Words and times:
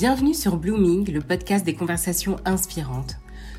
Bienvenue 0.00 0.32
sur 0.32 0.58
Blooming, 0.58 1.10
le 1.10 1.20
podcast 1.20 1.66
des 1.66 1.74
conversations 1.74 2.36
inspirantes. 2.44 3.16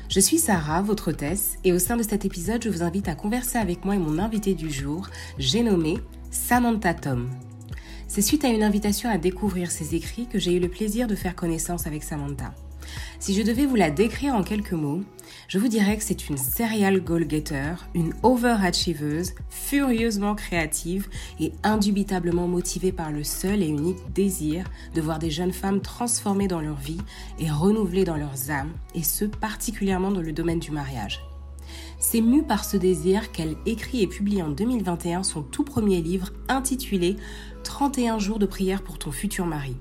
Je 0.08 0.20
suis 0.20 0.38
Sarah, 0.38 0.80
votre 0.80 1.10
hôtesse, 1.10 1.58
et 1.64 1.72
au 1.74 1.78
sein 1.78 1.98
de 1.98 2.02
cet 2.02 2.24
épisode, 2.24 2.64
je 2.64 2.70
vous 2.70 2.82
invite 2.82 3.08
à 3.08 3.14
converser 3.14 3.58
avec 3.58 3.84
moi 3.84 3.94
et 3.94 3.98
mon 3.98 4.18
invité 4.18 4.54
du 4.54 4.70
jour, 4.70 5.06
j'ai 5.36 5.62
nommé 5.62 5.98
Samantha 6.30 6.94
Tom. 6.94 7.28
C'est 8.08 8.22
suite 8.22 8.46
à 8.46 8.48
une 8.48 8.62
invitation 8.62 9.10
à 9.10 9.18
découvrir 9.18 9.70
ses 9.70 9.94
écrits 9.94 10.28
que 10.28 10.38
j'ai 10.38 10.54
eu 10.54 10.60
le 10.60 10.70
plaisir 10.70 11.08
de 11.08 11.14
faire 11.14 11.36
connaissance 11.36 11.86
avec 11.86 12.02
Samantha. 12.02 12.54
Si 13.20 13.34
je 13.34 13.42
devais 13.42 13.66
vous 13.66 13.76
la 13.76 13.90
décrire 13.90 14.34
en 14.34 14.42
quelques 14.42 14.72
mots, 14.72 15.02
je 15.46 15.58
vous 15.58 15.68
dirais 15.68 15.98
que 15.98 16.02
c'est 16.02 16.30
une 16.30 16.38
serial 16.38 17.02
goal-getter, 17.02 17.74
une 17.94 18.14
overachieveuse, 18.22 19.34
furieusement 19.50 20.34
créative 20.34 21.06
et 21.38 21.52
indubitablement 21.62 22.48
motivée 22.48 22.92
par 22.92 23.12
le 23.12 23.22
seul 23.22 23.62
et 23.62 23.68
unique 23.68 24.10
désir 24.14 24.64
de 24.94 25.02
voir 25.02 25.18
des 25.18 25.30
jeunes 25.30 25.52
femmes 25.52 25.82
transformées 25.82 26.48
dans 26.48 26.62
leur 26.62 26.76
vie 26.76 27.02
et 27.38 27.50
renouvelées 27.50 28.06
dans 28.06 28.16
leurs 28.16 28.50
âmes, 28.50 28.72
et 28.94 29.02
ce 29.02 29.26
particulièrement 29.26 30.10
dans 30.10 30.22
le 30.22 30.32
domaine 30.32 30.58
du 30.58 30.70
mariage. 30.70 31.20
C'est 31.98 32.22
mue 32.22 32.42
par 32.42 32.64
ce 32.64 32.78
désir 32.78 33.32
qu'elle 33.32 33.56
écrit 33.66 34.00
et 34.00 34.06
publie 34.06 34.42
en 34.42 34.48
2021 34.48 35.24
son 35.24 35.42
tout 35.42 35.64
premier 35.64 36.00
livre 36.00 36.30
intitulé 36.48 37.16
31 37.64 38.18
jours 38.18 38.38
de 38.38 38.46
prière 38.46 38.82
pour 38.82 38.98
ton 38.98 39.12
futur 39.12 39.44
mari. 39.44 39.76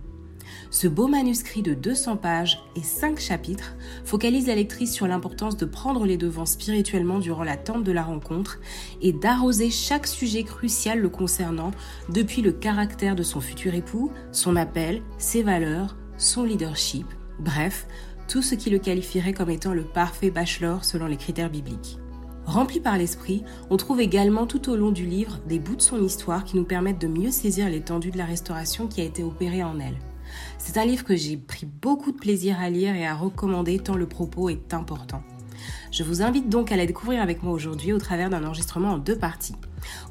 Ce 0.72 0.88
beau 0.88 1.08
manuscrit 1.08 1.62
de 1.62 1.74
200 1.74 2.18
pages 2.18 2.64
et 2.76 2.84
5 2.84 3.20
chapitres 3.20 3.76
focalise 4.04 4.48
la 4.48 4.56
lectrice 4.56 4.94
sur 4.94 5.08
l'importance 5.08 5.58
de 5.58 5.66
prendre 5.66 6.06
les 6.06 6.18
devants 6.18 6.46
spirituellement 6.46 7.20
durant 7.20 7.44
l'attente 7.44 7.84
de 7.84 7.92
la 7.92 8.04
rencontre 8.04 8.60
et 9.02 9.14
d'arroser 9.14 9.72
chaque 9.72 10.08
sujet 10.08 10.44
crucial 10.44 11.00
le 11.00 11.10
concernant, 11.10 11.72
depuis 12.10 12.42
le 12.42 12.52
caractère 12.52 13.16
de 13.16 13.24
son 13.24 13.42
futur 13.42 13.74
époux, 13.74 14.12
son 14.32 14.56
appel, 14.56 15.02
ses 15.18 15.44
valeurs, 15.44 15.96
son 16.18 16.44
leadership, 16.44 17.08
bref, 17.40 17.88
tout 18.28 18.42
ce 18.42 18.56
qui 18.56 18.70
le 18.70 18.80
qualifierait 18.80 19.34
comme 19.34 19.50
étant 19.50 19.74
le 19.74 19.84
parfait 19.84 20.30
bachelor 20.30 20.86
selon 20.86 21.08
les 21.08 21.18
critères 21.18 21.50
bibliques. 21.50 21.98
Rempli 22.46 22.80
par 22.80 22.98
l'esprit, 22.98 23.44
on 23.70 23.78
trouve 23.78 24.02
également 24.02 24.48
tout 24.48 24.70
au 24.72 24.76
long 24.76 24.92
du 24.92 25.06
livre 25.06 25.40
des 25.48 25.60
bouts 25.60 25.76
de 25.76 25.82
son 25.82 26.04
histoire 26.04 26.44
qui 26.44 26.58
nous 26.58 26.64
permettent 26.64 27.02
de 27.02 27.08
mieux 27.08 27.32
saisir 27.32 27.70
l'étendue 27.70 28.12
de 28.12 28.18
la 28.18 28.26
restauration 28.26 28.88
qui 28.88 29.02
a 29.02 29.04
été 29.04 29.24
opérée 29.24 29.64
en 29.64 29.80
elle. 29.80 29.98
C'est 30.62 30.78
un 30.78 30.86
livre 30.86 31.06
que 31.06 31.16
j'ai 31.16 31.38
pris 31.38 31.66
beaucoup 31.66 32.12
de 32.12 32.18
plaisir 32.18 32.60
à 32.60 32.70
lire 32.70 32.94
et 32.94 33.08
à 33.08 33.16
recommander 33.16 33.80
tant 33.80 33.96
le 33.96 34.06
propos 34.06 34.50
est 34.50 34.74
important. 34.74 35.24
Je 35.90 36.04
vous 36.04 36.22
invite 36.22 36.50
donc 36.50 36.72
à 36.72 36.76
la 36.76 36.86
découvrir 36.86 37.22
avec 37.22 37.42
moi 37.42 37.54
aujourd'hui 37.54 37.94
au 37.94 37.98
travers 37.98 38.30
d'un 38.30 38.44
enregistrement 38.44 38.92
en 38.92 38.98
deux 38.98 39.18
parties. 39.18 39.56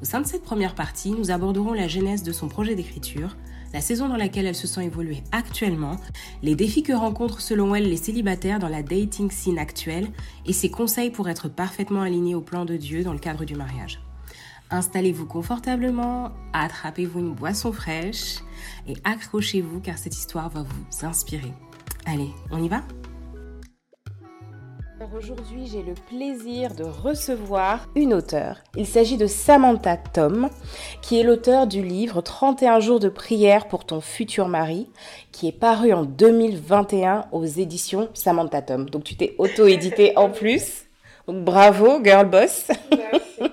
Au 0.03 0.07
sein 0.07 0.21
de 0.21 0.27
cette 0.27 0.43
première 0.43 0.75
partie, 0.75 1.13
nous 1.13 1.31
aborderons 1.31 1.75
la 1.75 1.87
genèse 1.87 2.23
de 2.23 2.33
son 2.33 2.49
projet 2.49 2.75
d'écriture, 2.75 3.37
la 3.75 3.83
saison 3.83 4.09
dans 4.09 4.17
laquelle 4.17 4.47
elle 4.47 4.55
se 4.55 4.67
sent 4.67 4.87
évoluer 4.87 5.23
actuellement, 5.33 5.97
les 6.43 6.57
défis 6.57 6.83
que 6.83 6.95
rencontrent 6.95 7.43
selon 7.43 7.75
elle 7.75 7.89
les 7.89 7.99
célibataires 7.99 8.59
dans 8.59 8.69
la 8.69 8.83
dating 8.83 9.31
scene 9.31 9.59
actuelle 9.59 10.09
et 10.47 10.55
ses 10.55 10.71
conseils 10.71 11.11
pour 11.11 11.29
être 11.29 11.49
parfaitement 11.49 12.01
alignés 12.01 12.35
au 12.35 12.41
plan 12.41 12.65
de 12.65 12.77
Dieu 12.77 13.05
dans 13.05 13.13
le 13.13 13.19
cadre 13.19 13.45
du 13.45 13.55
mariage. 13.55 14.01
Installez-vous 14.71 15.27
confortablement, 15.27 16.33
attrapez-vous 16.55 17.21
une 17.21 17.35
boisson 17.35 17.71
fraîche 17.71 18.39
et 18.89 18.97
accrochez-vous 19.05 19.81
car 19.81 19.99
cette 19.99 20.17
histoire 20.17 20.49
va 20.49 20.63
vous 20.63 21.07
inspirer. 21.07 21.53
Allez, 22.07 22.31
on 22.51 22.63
y 22.63 22.69
va? 22.69 22.83
Aujourd'hui, 25.17 25.67
j'ai 25.67 25.83
le 25.83 25.95
plaisir 25.95 26.75
de 26.75 26.85
recevoir 26.85 27.87
une 27.95 28.13
auteure. 28.13 28.59
Il 28.77 28.87
s'agit 28.87 29.17
de 29.17 29.27
Samantha 29.27 29.97
Tom, 29.97 30.49
qui 31.03 31.19
est 31.19 31.23
l'auteur 31.23 31.67
du 31.67 31.83
livre 31.83 32.21
31 32.21 32.81
jours 32.81 33.01
de 33.01 33.09
prière 33.09 33.69
pour 33.69 33.85
ton 33.85 34.01
futur 34.01 34.49
mari, 34.49 34.89
qui 35.31 35.49
est 35.49 35.53
paru 35.53 35.93
en 35.93 36.05
2021 36.05 37.27
aux 37.33 37.45
éditions 37.45 38.09
Samantha 38.13 38.61
Tom. 38.61 38.91
Donc 38.91 39.05
tu 39.05 39.17
t'es 39.17 39.35
auto-édité 39.39 40.17
en 40.17 40.31
plus. 40.31 40.85
Donc 41.27 41.45
bravo, 41.45 42.03
girl 42.03 42.29
boss. 42.29 42.69
Merci. 42.91 43.53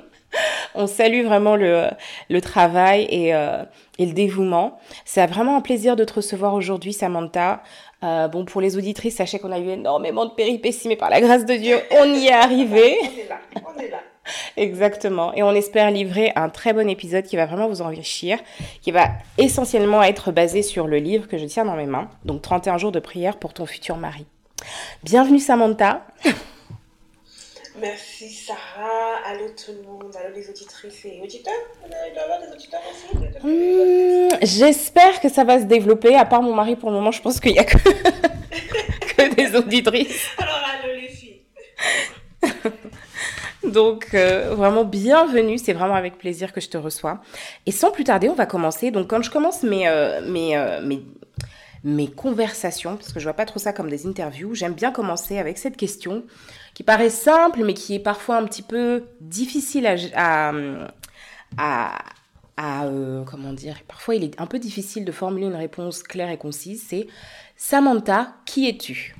On 0.76 0.88
salue 0.88 1.24
vraiment 1.24 1.56
le, 1.56 1.88
le 2.30 2.42
travail 2.42 3.08
et, 3.10 3.34
euh, 3.34 3.64
et, 3.98 4.06
le 4.06 4.14
dévouement. 4.14 4.78
C'est 5.06 5.26
vraiment 5.28 5.58
un 5.58 5.62
plaisir 5.62 5.96
de 5.96 6.04
te 6.04 6.14
recevoir 6.14 6.54
aujourd'hui, 6.54 6.94
Samantha. 6.94 7.64
Euh, 8.04 8.28
bon, 8.28 8.46
pour 8.46 8.62
les 8.62 8.78
auditrices, 8.78 9.16
sachez 9.16 9.40
qu'on 9.40 9.52
a 9.52 9.60
eu 9.60 9.70
énormément 9.70 10.26
de 10.26 10.32
péripéties, 10.32 10.88
mais 10.88 10.96
par 10.96 11.10
la 11.10 11.22
grâce 11.22 11.46
de 11.46 11.56
Dieu, 11.56 11.78
on 11.92 12.14
y 12.14 12.28
est 12.28 12.34
arrivé. 12.34 12.98
on 13.02 13.20
est 13.20 13.30
là, 13.30 13.40
on 13.76 13.80
est 13.80 13.90
là. 13.90 14.00
Exactement. 14.58 15.34
Et 15.34 15.44
on 15.44 15.52
espère 15.52 15.92
livrer 15.92 16.32
un 16.36 16.50
très 16.50 16.74
bon 16.74 16.90
épisode 16.90 17.26
qui 17.26 17.36
va 17.36 17.46
vraiment 17.46 17.68
vous 17.68 17.82
enrichir, 17.82 18.40
qui 18.82 18.92
va 18.92 19.10
essentiellement 19.38 20.04
être 20.04 20.32
basé 20.32 20.62
sur 20.62 20.88
le 20.88 20.98
livre 20.98 21.28
que 21.28 21.38
je 21.38 21.46
tiens 21.46 21.66
dans 21.66 21.76
mes 21.76 21.86
mains, 21.86 22.10
donc 22.26 22.42
31 22.42 22.78
jours 22.78 22.92
de 22.92 23.00
prière 23.00 23.38
pour 23.38 23.54
ton 23.54 23.66
futur 23.66 23.98
mari. 23.98 24.26
Bienvenue 25.04 25.40
Samantha. 25.40 26.06
Merci 27.80 28.30
Sarah, 28.30 29.18
allô 29.26 29.48
tout 29.50 29.74
le 29.74 29.82
monde, 29.86 30.16
allô 30.16 30.34
les 30.34 30.50
auditrices 30.50 31.04
et 31.06 31.20
auditeurs. 31.22 31.54
Il 31.84 31.90
doit 31.90 31.98
y 32.16 32.24
avoir 32.24 32.40
des 32.42 32.54
auditeurs 32.54 32.82
aussi. 32.90 33.46
Mmh, 33.46 34.38
J'espère 34.42 35.20
que 35.20 35.28
ça 35.28 35.44
va 35.44 35.60
se 35.60 35.66
développer. 35.66 36.16
À 36.16 36.26
part 36.26 36.42
mon 36.42 36.54
mari, 36.54 36.78
pour 36.78 36.90
le 36.90 36.96
moment, 36.96 37.12
je 37.12 37.22
pense 37.22 37.40
qu'il 37.42 37.52
n'y 37.52 37.60
a 37.60 37.66
que... 37.66 37.78
que 39.18 39.36
des 39.36 39.56
auditrices. 39.58 40.30
Alors 40.38 40.62
allô 40.84 40.94
les 40.94 41.10
filles. 41.10 41.42
Donc 43.72 44.14
euh, 44.14 44.54
vraiment 44.56 44.86
bienvenue, 44.86 45.58
c'est 45.58 45.74
vraiment 45.74 45.96
avec 45.96 46.18
plaisir 46.18 46.54
que 46.54 46.62
je 46.62 46.70
te 46.70 46.78
reçois. 46.78 47.20
Et 47.66 47.72
sans 47.72 47.92
plus 47.92 48.06
tarder, 48.06 48.30
on 48.30 48.36
va 48.36 48.46
commencer. 48.46 48.92
Donc 48.92 49.10
quand 49.10 49.22
je 49.22 49.32
commence 49.32 49.64
mes, 49.64 49.88
euh, 49.88 50.22
mes, 50.26 50.56
euh, 50.56 50.82
mes, 50.82 51.04
mes 51.86 52.10
conversations, 52.10 52.98
parce 52.98 53.14
que 53.14 53.20
je 53.20 53.26
vois 53.26 53.36
pas 53.36 53.46
trop 53.46 53.60
ça 53.60 53.72
comme 53.72 53.90
des 53.90 54.08
interviews, 54.08 54.56
j'aime 54.56 54.74
bien 54.74 54.92
commencer 54.92 55.38
avec 55.38 55.60
cette 55.60 55.78
question 55.78 56.26
qui 56.74 56.82
paraît 56.82 57.12
simple, 57.12 57.64
mais 57.64 57.76
qui 57.76 57.94
est 57.94 58.00
parfois 58.00 58.38
un 58.38 58.46
petit 58.46 58.64
peu 58.64 59.04
difficile 59.22 59.88
à, 60.16 60.52
à, 61.58 62.86
euh, 62.86 63.24
comment 63.24 63.54
dire, 63.54 63.84
parfois 63.88 64.16
il 64.16 64.24
est 64.24 64.42
un 64.42 64.48
peu 64.48 64.58
difficile 64.58 65.06
de 65.06 65.12
formuler 65.12 65.46
une 65.46 65.56
réponse 65.56 66.02
claire 66.02 66.32
et 66.32 66.38
concise. 66.38 66.84
C'est 66.90 67.06
Samantha, 67.56 68.34
qui 68.46 68.68
es-tu? 68.68 69.16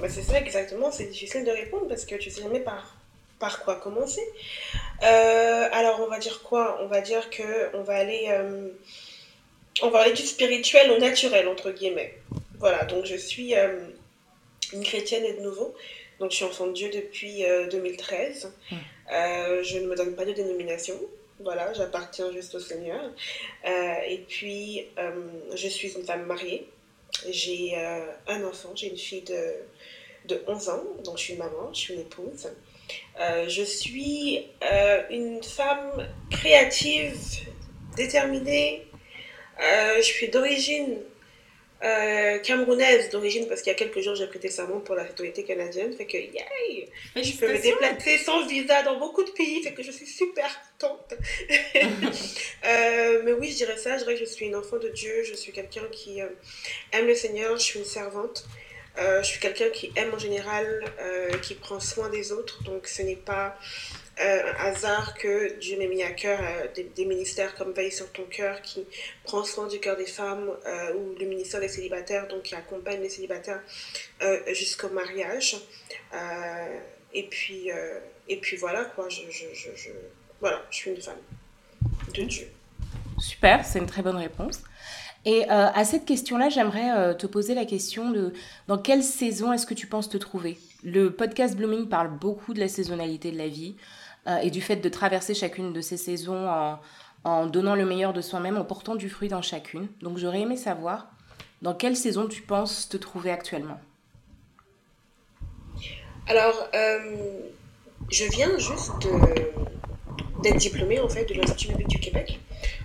Bah 0.00 0.08
C'est 0.10 0.22
ça 0.22 0.38
exactement, 0.38 0.90
c'est 0.92 1.06
difficile 1.06 1.44
de 1.44 1.50
répondre 1.50 1.88
parce 1.88 2.04
que 2.04 2.14
tu 2.16 2.30
sais 2.30 2.42
jamais 2.42 2.60
par 2.60 2.94
par 3.38 3.60
quoi 3.62 3.76
commencer. 3.76 4.20
Euh, 5.02 5.68
alors 5.72 6.00
on 6.04 6.10
va 6.10 6.18
dire 6.18 6.42
quoi? 6.42 6.78
On 6.82 6.88
va 6.88 7.00
dire 7.00 7.30
que 7.30 7.74
on 7.76 7.82
va 7.82 7.94
aller, 7.94 8.26
euh, 8.30 8.68
on 9.82 9.90
va 9.90 10.00
aller 10.00 10.12
du 10.12 10.22
spirituel 10.22 10.90
au 10.90 10.98
naturel 10.98 11.48
entre 11.48 11.70
guillemets. 11.70 12.14
Voilà, 12.58 12.84
donc 12.84 13.04
je 13.04 13.16
suis 13.16 13.54
euh, 13.54 13.88
une 14.72 14.82
chrétienne 14.82 15.24
et 15.24 15.34
de 15.34 15.40
nouveau. 15.40 15.74
Donc, 16.18 16.32
je 16.32 16.36
suis 16.36 16.44
enfant 16.44 16.66
de 16.66 16.72
Dieu 16.72 16.90
depuis 16.90 17.44
euh, 17.44 17.68
2013. 17.68 18.52
Mmh. 18.70 18.76
Euh, 19.12 19.62
je 19.62 19.78
ne 19.78 19.86
me 19.86 19.96
donne 19.96 20.14
pas 20.14 20.24
de 20.24 20.32
dénomination. 20.32 20.94
Voilà, 21.40 21.72
j'appartiens 21.72 22.32
juste 22.32 22.54
au 22.56 22.60
Seigneur. 22.60 23.00
Euh, 23.64 23.94
et 24.08 24.18
puis, 24.28 24.86
je 25.54 25.68
suis 25.68 25.92
une 25.92 26.04
femme 26.04 26.26
mariée. 26.26 26.68
J'ai 27.30 27.76
un 28.26 28.44
enfant, 28.44 28.70
j'ai 28.74 28.88
une 28.88 28.98
fille 28.98 29.22
de, 29.22 29.54
de 30.26 30.42
11 30.48 30.68
ans. 30.68 30.82
Donc, 31.04 31.16
je 31.16 31.22
suis 31.22 31.36
maman, 31.36 31.72
je 31.72 31.78
suis 31.78 31.94
une 31.94 32.00
épouse. 32.00 32.48
je 33.46 33.62
suis 33.62 34.46
une 35.10 35.42
femme 35.44 36.08
créative, 36.28 37.16
déterminée. 37.96 38.87
Je 39.58 40.02
suis 40.02 40.28
d'origine 40.28 40.98
euh, 41.84 42.38
camerounaise 42.40 43.08
d'origine 43.10 43.46
parce 43.46 43.62
qu'il 43.62 43.70
y 43.70 43.76
a 43.76 43.78
quelques 43.78 44.00
jours 44.00 44.16
j'ai 44.16 44.26
prêté 44.26 44.48
serment 44.48 44.80
pour 44.80 44.96
la 44.96 45.04
autorité 45.04 45.44
canadienne. 45.44 45.92
Fait 45.92 46.06
que 46.06 46.16
yay! 46.16 46.88
Je 47.14 47.36
peux 47.36 47.52
me 47.52 47.62
déplacer 47.62 48.18
sans 48.18 48.46
visa 48.46 48.82
dans 48.82 48.98
beaucoup 48.98 49.22
de 49.22 49.30
pays 49.30 49.62
fait 49.62 49.72
que 49.74 49.84
je 49.84 49.92
suis 49.92 50.06
super 50.06 50.48
contente. 50.78 51.14
Euh, 52.64 53.22
mais 53.24 53.32
oui 53.32 53.50
je 53.50 53.56
dirais 53.56 53.76
ça 53.76 53.96
je 53.96 54.02
dirais 54.02 54.14
que 54.14 54.20
je 54.20 54.24
suis 54.24 54.46
une 54.46 54.56
enfant 54.56 54.78
de 54.78 54.88
Dieu 54.88 55.22
je 55.22 55.34
suis 55.34 55.52
quelqu'un 55.52 55.86
qui 55.92 56.20
euh, 56.20 56.26
aime 56.92 57.06
le 57.06 57.14
Seigneur 57.14 57.56
je 57.56 57.62
suis 57.62 57.78
une 57.78 57.84
servante. 57.84 58.44
Euh, 58.98 59.22
je 59.22 59.28
suis 59.28 59.40
quelqu'un 59.40 59.68
qui 59.70 59.92
aime 59.94 60.12
en 60.12 60.18
général 60.18 60.84
euh, 61.00 61.30
qui 61.38 61.54
prend 61.54 61.78
soin 61.78 62.08
des 62.08 62.32
autres 62.32 62.64
donc 62.64 62.88
ce 62.88 63.02
n'est 63.02 63.14
pas 63.14 63.56
euh, 64.20 64.52
hasard 64.58 65.14
que 65.14 65.58
Dieu 65.58 65.78
m'ait 65.78 65.86
mis 65.86 66.02
à 66.02 66.10
cœur 66.10 66.40
euh, 66.40 66.66
des, 66.74 66.84
des, 66.84 67.04
ministères 67.04 67.54
comme 67.54 67.72
Veille 67.72 67.92
sur 67.92 68.10
ton 68.12 68.24
cœur 68.24 68.60
qui 68.62 68.84
prend 69.24 69.44
soin 69.44 69.68
du 69.68 69.78
cœur 69.78 69.96
des 69.96 70.06
femmes 70.06 70.50
euh, 70.66 70.94
ou 70.94 71.14
le 71.18 71.26
ministère 71.26 71.60
des 71.60 71.68
célibataires 71.68 72.26
donc 72.26 72.42
qui 72.42 72.54
accompagne 72.54 73.00
les 73.00 73.08
célibataires 73.08 73.60
euh, 74.22 74.40
jusqu'au 74.54 74.88
mariage. 74.88 75.56
Et 77.14 77.24
puis 77.24 77.70
et 78.28 78.36
puis 78.36 78.56
voilà 78.56 78.84
quoi 78.84 79.08
je, 79.08 79.22
je, 79.30 79.46
je, 79.54 79.70
je, 79.74 79.90
voilà 80.40 80.62
je 80.70 80.76
suis 80.76 80.90
une 80.90 81.00
femme 81.00 81.16
de 82.14 82.22
Dieu. 82.22 82.48
Super 83.18 83.64
c'est 83.64 83.78
une 83.78 83.86
très 83.86 84.02
bonne 84.02 84.16
réponse. 84.16 84.60
Et 85.24 85.44
à 85.48 85.84
cette 85.84 86.04
question-là, 86.04 86.48
j'aimerais 86.48 87.16
te 87.16 87.26
poser 87.26 87.54
la 87.54 87.64
question 87.64 88.10
de 88.10 88.32
dans 88.66 88.78
quelle 88.78 89.02
saison 89.02 89.52
est-ce 89.52 89.66
que 89.66 89.74
tu 89.74 89.86
penses 89.86 90.08
te 90.08 90.16
trouver? 90.16 90.58
Le 90.84 91.12
podcast 91.12 91.56
Blooming 91.56 91.88
parle 91.88 92.10
beaucoup 92.10 92.54
de 92.54 92.60
la 92.60 92.68
saisonnalité 92.68 93.32
de 93.32 93.38
la 93.38 93.48
vie 93.48 93.76
et 94.42 94.50
du 94.50 94.60
fait 94.60 94.76
de 94.76 94.88
traverser 94.88 95.34
chacune 95.34 95.72
de 95.72 95.80
ces 95.80 95.96
saisons 95.96 96.48
en, 97.24 97.46
donnant 97.46 97.74
le 97.74 97.84
meilleur 97.84 98.12
de 98.12 98.20
soi-même, 98.20 98.56
en 98.56 98.64
portant 98.64 98.94
du 98.94 99.08
fruit 99.08 99.28
dans 99.28 99.42
chacune. 99.42 99.88
Donc 100.00 100.18
j'aurais 100.18 100.40
aimé 100.40 100.56
savoir 100.56 101.08
Dans 101.62 101.74
quelle 101.74 101.96
saison 101.96 102.26
tu 102.26 102.42
penses 102.42 102.88
te 102.88 102.96
trouver 102.96 103.30
actuellement? 103.30 103.80
Alors, 106.28 106.68
euh, 106.74 107.40
je 108.10 108.24
viens 108.24 108.58
juste 108.58 108.92
d'être 110.42 110.58
diplômée 110.58 111.00
en 111.00 111.08
fait 111.08 111.24
de 111.24 111.34
l'Institut 111.34 111.84
du 111.84 111.98
Québec 111.98 112.38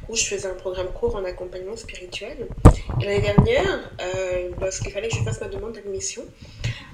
où 0.10 0.16
je 0.16 0.26
faisais 0.26 0.48
un 0.48 0.54
programme 0.54 0.92
court 0.92 1.16
en 1.16 1.24
accompagnement 1.24 1.78
spirituel. 1.78 2.48
Et 3.02 3.06
l'année 3.06 3.22
dernière, 3.22 3.92
euh, 4.02 4.50
lorsqu'il 4.60 4.92
fallait 4.92 5.08
que 5.08 5.16
je 5.16 5.24
fasse 5.24 5.40
ma 5.42 5.48
demande 5.48 5.74
d'admission, 5.74 6.26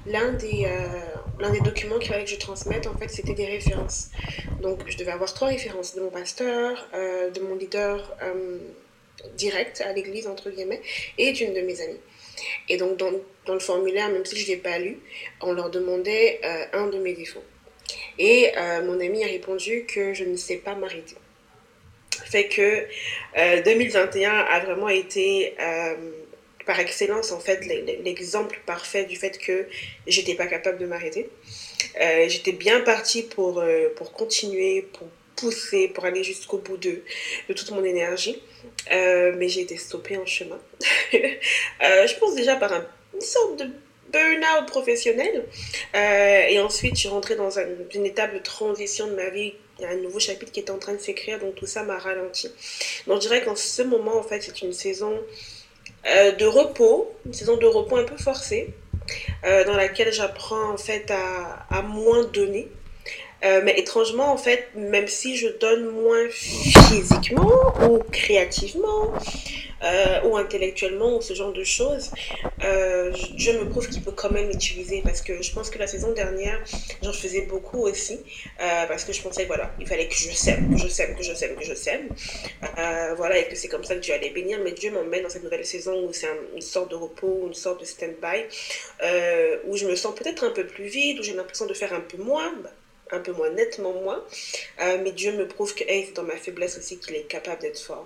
l'un 0.06 0.33
des, 0.33 0.65
euh, 0.65 1.59
documents 1.63 2.00
qu'il 2.00 2.09
fallait 2.09 2.25
que 2.25 2.29
je 2.29 2.38
transmette, 2.38 2.88
en 2.88 2.95
fait, 2.97 3.09
c'était 3.09 3.33
des 3.33 3.45
références. 3.45 4.09
Donc, 4.61 4.81
je 4.88 4.97
devais 4.97 5.11
avoir 5.11 5.33
trois 5.33 5.47
références 5.47 5.95
de 5.95 6.01
mon 6.01 6.09
pasteur, 6.09 6.88
euh, 6.94 7.29
de 7.29 7.39
mon 7.41 7.56
leader 7.56 8.15
direct 9.35 9.81
à 9.81 9.91
l'église, 9.91 10.27
entre 10.27 10.50
guillemets, 10.50 10.81
et 11.17 11.33
d'une 11.33 11.53
de 11.53 11.61
mes 11.61 11.81
amies. 11.81 12.00
Et 12.69 12.77
donc, 12.77 12.95
dans, 12.97 13.11
dans 13.45 13.53
le 13.53 13.59
formulaire, 13.59 14.09
même 14.09 14.25
si 14.25 14.38
je 14.38 14.50
ne 14.50 14.56
l'ai 14.56 14.61
pas 14.61 14.79
lu, 14.79 15.00
on 15.41 15.51
leur 15.51 15.69
demandait 15.69 16.39
un 16.71 16.88
de 16.88 17.00
mes 17.00 17.13
défauts. 17.13 17.44
Et 18.17 18.51
mon 18.85 19.00
ami 19.00 19.23
a 19.23 19.27
répondu 19.27 19.85
que 19.85 20.13
je 20.13 20.23
ne 20.23 20.38
sais 20.38 20.57
pas 20.57 20.75
m'arrêter 20.75 21.15
fait 22.30 22.48
que 22.48 22.86
2021 23.64 24.30
euh, 24.31 24.44
a 24.50 24.60
vraiment 24.60 24.90
été 24.90 25.56
euh, 25.60 25.96
par 26.66 26.80
excellence 26.80 27.31
en 27.31 27.40
fait 27.40 27.66
l'exemple 28.04 28.60
parfait 28.66 29.06
du 29.06 29.16
fait 29.16 29.38
que 29.38 29.68
j'étais 30.06 30.36
pas 30.36 30.48
capable 30.48 30.78
de 30.78 30.86
m'arrêter. 30.86 31.30
Euh, 32.00 32.26
j'étais 32.28 32.52
bien 32.52 32.81
partie 32.81 33.24
pour, 33.24 33.64
pour 33.96 34.12
continuer, 34.12 34.86
pour 34.94 35.08
pousser, 35.36 35.88
pour 35.88 36.06
aller 36.06 36.24
jusqu'au 36.24 36.58
bout 36.58 36.78
de, 36.78 37.02
de 37.48 37.54
toute 37.54 37.72
mon 37.72 37.84
énergie. 37.84 38.42
mais 38.90 39.48
j'ai 39.48 39.62
été 39.62 39.78
stoppée 39.78 40.18
en 40.18 40.26
chemin. 40.26 40.60
je 41.12 42.20
pense 42.20 42.36
déjà 42.36 42.56
par 42.56 42.72
une 42.74 43.22
sorte 43.22 43.58
de 43.58 43.66
burn-out 44.12 44.68
professionnel. 44.68 45.46
et 45.96 46.60
ensuite, 46.60 46.94
je 46.96 47.00
suis 47.00 47.10
rentrée 47.10 47.36
dans 47.36 47.58
une 47.96 48.06
étape 48.06 48.34
de 48.36 48.40
transition 48.40 49.08
de 49.08 49.16
ma 49.16 49.30
vie 49.30 49.54
il 49.80 49.84
y 49.84 49.86
a 49.86 49.90
un 49.90 49.96
nouveau 49.96 50.20
chapitre 50.20 50.52
qui 50.52 50.60
est 50.60 50.70
en 50.70 50.78
train 50.78 50.94
de 50.94 51.00
s'écrire, 51.00 51.40
donc 51.40 51.56
tout 51.56 51.66
ça 51.66 51.84
m'a 51.84 51.98
ralenti. 51.98 52.52
Donc 53.08 53.22
je 53.22 53.28
dirais 53.28 53.44
qu'en 53.44 53.56
ce 53.56 53.81
moment, 53.81 54.18
en 54.18 54.24
fait, 54.24 54.42
c'est 54.42 54.62
une 54.62 54.74
saison 54.74 55.14
euh, 56.06 56.31
de 56.34 56.46
repos, 56.46 57.14
une 57.26 57.34
saison 57.34 57.58
de 57.58 57.66
repos 57.66 57.98
un 57.98 58.04
peu 58.04 58.18
forcée, 58.18 58.74
euh, 59.46 59.64
dans 59.66 59.76
laquelle 59.76 60.12
j'apprends 60.12 60.74
en 60.74 60.78
fait 60.78 61.10
à, 61.12 61.66
à 61.70 61.81
moins 61.81 62.24
donner. 62.26 62.68
Euh, 63.46 63.62
mais 63.64 63.80
étrangement, 63.80 64.34
en 64.34 64.38
fait, 64.38 64.68
même 64.76 65.08
si 65.08 65.38
je 65.38 65.48
donne 65.48 65.86
moins 65.86 66.28
physiquement 66.30 67.74
ou 67.88 68.00
créativement, 68.12 69.14
euh, 69.84 70.22
ou 70.24 70.36
intellectuellement 70.36 71.18
ou 71.18 71.22
ce 71.22 71.34
genre 71.34 71.54
de 71.54 71.64
choses, 71.64 72.12
euh, 72.64 73.14
je 73.38 73.52
me 73.52 73.70
prouve 73.70 73.88
qu'il 73.88 74.02
peut 74.04 74.12
quand 74.12 74.31
même 74.31 74.50
l'utiliser 74.50 75.02
parce 75.04 75.22
que 75.22 75.42
je 75.42 75.54
pense 75.54 75.70
que 75.70 75.80
la 75.80 75.88
saison 75.88 76.12
dernière, 76.12 76.62
j'en 77.02 77.14
faisais 77.14 77.42
beaucoup 77.42 77.84
aussi 77.84 78.20
euh, 78.62 78.86
parce 78.88 79.06
que 79.06 79.14
je 79.14 79.22
pensais 79.22 79.46
voilà, 79.46 79.72
il 79.80 79.88
fallait 79.88 80.08
que 80.08 80.16
je 80.16 80.31
sème, 80.31 80.70
que 80.70 80.78
je 80.78 80.88
sème, 80.88 81.16
que 81.16 81.24
je 81.24 81.34
sème, 81.34 81.56
que 81.56 81.64
je 81.64 81.74
sème. 81.74 82.10
voilà, 83.16 83.38
et 83.38 83.48
que 83.48 83.56
c'est 83.56 83.70
comme 83.70 83.86
ça 83.86 83.96
que 83.96 84.02
Dieu 84.02 84.14
allait 84.14 84.31
bénir. 84.31 84.60
Mais 84.64 84.74
Dieu 84.74 84.92
m'emmène 84.92 85.24
dans 85.24 85.30
cette 85.30 85.44
nouvelle 85.44 85.66
saison 85.66 86.08
où 86.08 86.12
c'est 86.12 86.28
une 86.56 86.62
sorte 86.62 86.92
de 86.92 86.96
repos, 86.96 87.46
une 87.48 87.54
sorte 87.54 87.80
de 87.80 87.86
stand-by, 87.86 88.44
où 89.66 89.78
je 89.78 89.86
me 89.86 89.96
sens 89.96 90.14
peut-être 90.14 90.44
un 90.44 90.52
peu 90.52 90.68
plus 90.68 90.88
vide, 90.88 91.20
où 91.20 91.24
j'ai 91.24 91.34
l'impression 91.34 91.66
de 91.66 91.74
faire 91.74 91.94
un 91.94 92.02
peu 92.02 92.18
moins. 92.18 92.54
Un 93.12 93.22
peu 93.22 93.31
moins 93.31 93.50
nettement 93.50 93.94
moins, 93.94 94.24
mais 94.78 95.12
Dieu 95.14 95.31
me 95.31 95.48
prouve 95.48 95.74
que 95.74 95.84
hey, 95.88 96.06
c'est 96.06 96.14
dans 96.14 96.22
ma 96.22 96.36
faiblesse 96.36 96.78
aussi 96.78 97.00
qu'il 97.00 97.16
est 97.16 97.24
capable 97.24 97.60
d'être 97.60 97.80
fort. 97.80 98.06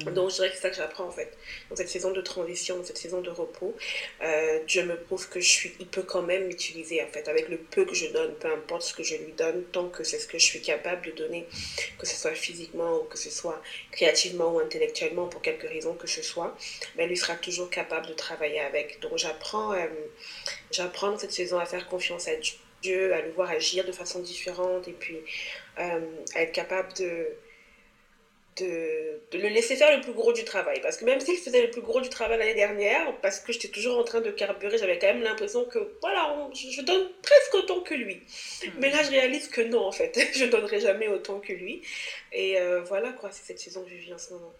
Mhm. 0.00 0.14
Donc 0.14 0.30
je 0.30 0.36
dirais 0.36 0.48
que 0.50 0.56
c'est 0.56 0.62
ça 0.62 0.70
que 0.70 0.76
j'apprends 0.76 1.06
en 1.06 1.12
fait. 1.12 1.32
Dans 1.70 1.76
cette 1.76 1.88
saison 1.88 2.12
de 2.12 2.20
transition, 2.20 2.76
dans 2.76 2.84
cette 2.84 2.98
saison 2.98 3.20
de 3.20 3.30
repos, 3.30 3.74
euh, 4.22 4.60
Dieu 4.66 4.84
me 4.84 4.96
prouve 4.96 5.28
que 5.28 5.40
je 5.40 5.48
suis, 5.48 5.74
il 5.78 5.86
peut 5.86 6.02
quand 6.02 6.22
même 6.22 6.46
m'utiliser 6.46 7.02
en 7.02 7.08
fait, 7.08 7.28
avec 7.28 7.48
le 7.48 7.58
peu 7.58 7.84
que 7.84 7.94
je 7.94 8.06
donne, 8.08 8.34
peu 8.34 8.52
importe 8.52 8.82
ce 8.82 8.94
que 8.94 9.02
je 9.02 9.16
lui 9.16 9.32
donne, 9.32 9.64
tant 9.72 9.88
que 9.88 10.04
c'est 10.04 10.18
ce 10.18 10.26
que 10.26 10.38
je 10.38 10.44
suis 10.44 10.60
capable 10.60 11.06
de 11.06 11.12
donner, 11.12 11.46
que 11.98 12.06
ce 12.06 12.16
soit 12.16 12.34
physiquement 12.34 13.00
ou 13.00 13.04
que 13.04 13.18
ce 13.18 13.30
soit 13.30 13.60
créativement 13.92 14.54
ou 14.54 14.60
intellectuellement, 14.60 15.26
pour 15.28 15.42
quelque 15.42 15.66
raison 15.66 15.94
que 15.94 16.06
ce 16.06 16.22
soit, 16.22 16.56
ben, 16.96 17.08
lui 17.08 17.16
sera 17.16 17.34
toujours 17.36 17.70
capable 17.70 18.06
de 18.06 18.14
travailler 18.14 18.60
avec. 18.60 19.00
Donc 19.00 19.16
j'apprends, 19.16 19.72
euh, 19.72 19.86
j'apprends 20.70 21.12
dans 21.12 21.18
cette 21.18 21.32
saison 21.32 21.58
à 21.58 21.66
faire 21.66 21.86
confiance 21.88 22.28
à 22.28 22.32
Dieu, 22.82 23.14
à 23.14 23.22
le 23.22 23.30
voir 23.30 23.50
agir 23.50 23.84
de 23.84 23.92
façon 23.92 24.20
différente 24.20 24.88
et 24.88 24.92
puis 24.92 25.18
euh, 25.78 26.00
à 26.34 26.42
être 26.42 26.52
capable 26.52 26.92
de 26.94 27.28
de, 28.56 29.20
le 29.32 29.48
laisser 29.48 29.76
faire 29.76 29.96
le 29.96 30.02
plus 30.02 30.12
gros 30.12 30.32
du 30.32 30.44
travail. 30.44 30.80
Parce 30.80 30.96
que 30.96 31.04
même 31.04 31.20
s'il 31.20 31.36
faisait 31.38 31.62
le 31.62 31.70
plus 31.70 31.80
gros 31.80 32.00
du 32.00 32.08
travail 32.08 32.38
l'année 32.38 32.54
dernière, 32.54 33.16
parce 33.20 33.40
que 33.40 33.52
j'étais 33.52 33.68
toujours 33.68 33.98
en 33.98 34.04
train 34.04 34.20
de 34.20 34.30
carburer, 34.30 34.78
j'avais 34.78 34.98
quand 34.98 35.08
même 35.08 35.22
l'impression 35.22 35.64
que, 35.64 35.96
voilà, 36.00 36.48
je, 36.54 36.82
donne 36.82 37.08
presque 37.22 37.54
autant 37.54 37.80
que 37.80 37.94
lui. 37.94 38.16
Hmm. 38.16 38.70
Mais 38.78 38.90
là, 38.90 39.02
je 39.02 39.10
réalise 39.10 39.48
que 39.48 39.60
non, 39.60 39.86
en 39.86 39.92
fait. 39.92 40.18
je 40.34 40.44
ne 40.44 40.50
donnerai 40.50 40.80
jamais 40.80 41.08
autant 41.08 41.40
que 41.40 41.52
lui. 41.52 41.82
Et 42.32 42.60
euh, 42.60 42.82
voilà, 42.82 43.12
quoi, 43.12 43.30
c'est 43.32 43.44
cette 43.44 43.60
saison 43.60 43.82
que 43.82 43.90
je 43.90 43.96
vis 43.96 44.12
en 44.12 44.18
ce 44.18 44.34
moment. 44.34 44.52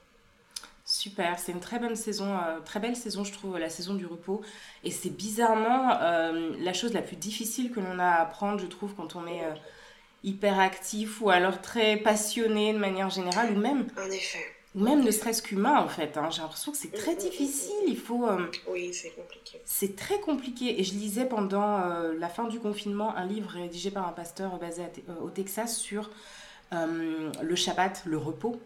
Super, 0.86 1.38
c'est 1.38 1.52
une 1.52 1.60
très 1.60 1.78
bonne 1.78 1.96
saison, 1.96 2.36
euh, 2.36 2.60
très 2.60 2.78
belle 2.78 2.94
saison, 2.94 3.24
je 3.24 3.32
trouve, 3.32 3.56
la 3.58 3.70
saison 3.70 3.94
du 3.94 4.04
repos. 4.04 4.42
Et 4.82 4.90
c'est 4.90 5.08
bizarrement 5.08 5.98
euh, 6.02 6.52
la 6.58 6.74
chose 6.74 6.92
la 6.92 7.00
plus 7.00 7.16
difficile 7.16 7.70
que 7.72 7.80
l'on 7.80 7.98
a 7.98 8.04
à 8.04 8.22
apprendre, 8.22 8.60
je 8.60 8.66
trouve, 8.66 8.94
quand 8.94 9.16
on 9.16 9.26
est 9.26 9.40
hyperactif 10.24 11.20
ou 11.20 11.30
alors 11.30 11.60
très 11.60 11.96
passionné 11.98 12.72
de 12.72 12.78
manière 12.78 13.10
générale 13.10 13.52
ou 13.54 13.60
même 13.60 13.86
en 13.98 14.10
effet. 14.10 14.44
ou 14.74 14.82
même 14.82 15.04
ne 15.04 15.10
serait-ce 15.10 15.42
qu'humain 15.42 15.78
en 15.78 15.88
fait 15.88 16.16
hein. 16.16 16.30
j'ai 16.30 16.40
l'impression 16.40 16.72
que 16.72 16.78
c'est 16.78 16.92
très 16.92 17.12
mm, 17.12 17.14
mm, 17.14 17.18
mm, 17.18 17.20
difficile 17.20 17.84
il 17.86 17.98
faut 17.98 18.26
euh, 18.26 18.50
oui 18.68 18.92
c'est 18.92 19.10
compliqué. 19.10 19.60
c'est 19.64 19.94
très 19.94 20.18
compliqué. 20.20 20.80
Et 20.80 20.84
je 20.84 20.94
lisais 20.94 21.26
pendant 21.26 21.80
euh, 21.80 22.14
la 22.18 22.28
fin 22.28 22.44
du 22.44 22.58
confinement 22.58 23.14
un 23.14 23.26
livre 23.26 23.50
rédigé 23.50 23.90
par 23.90 24.08
un 24.08 24.12
pasteur 24.12 24.58
basé 24.58 24.82
euh, 24.82 25.12
au 25.22 25.30
Texas 25.30 25.76
sur 25.76 26.10
le 26.72 27.54
Shabbat 27.54 28.02
le 28.04 28.18
repos. 28.18 28.60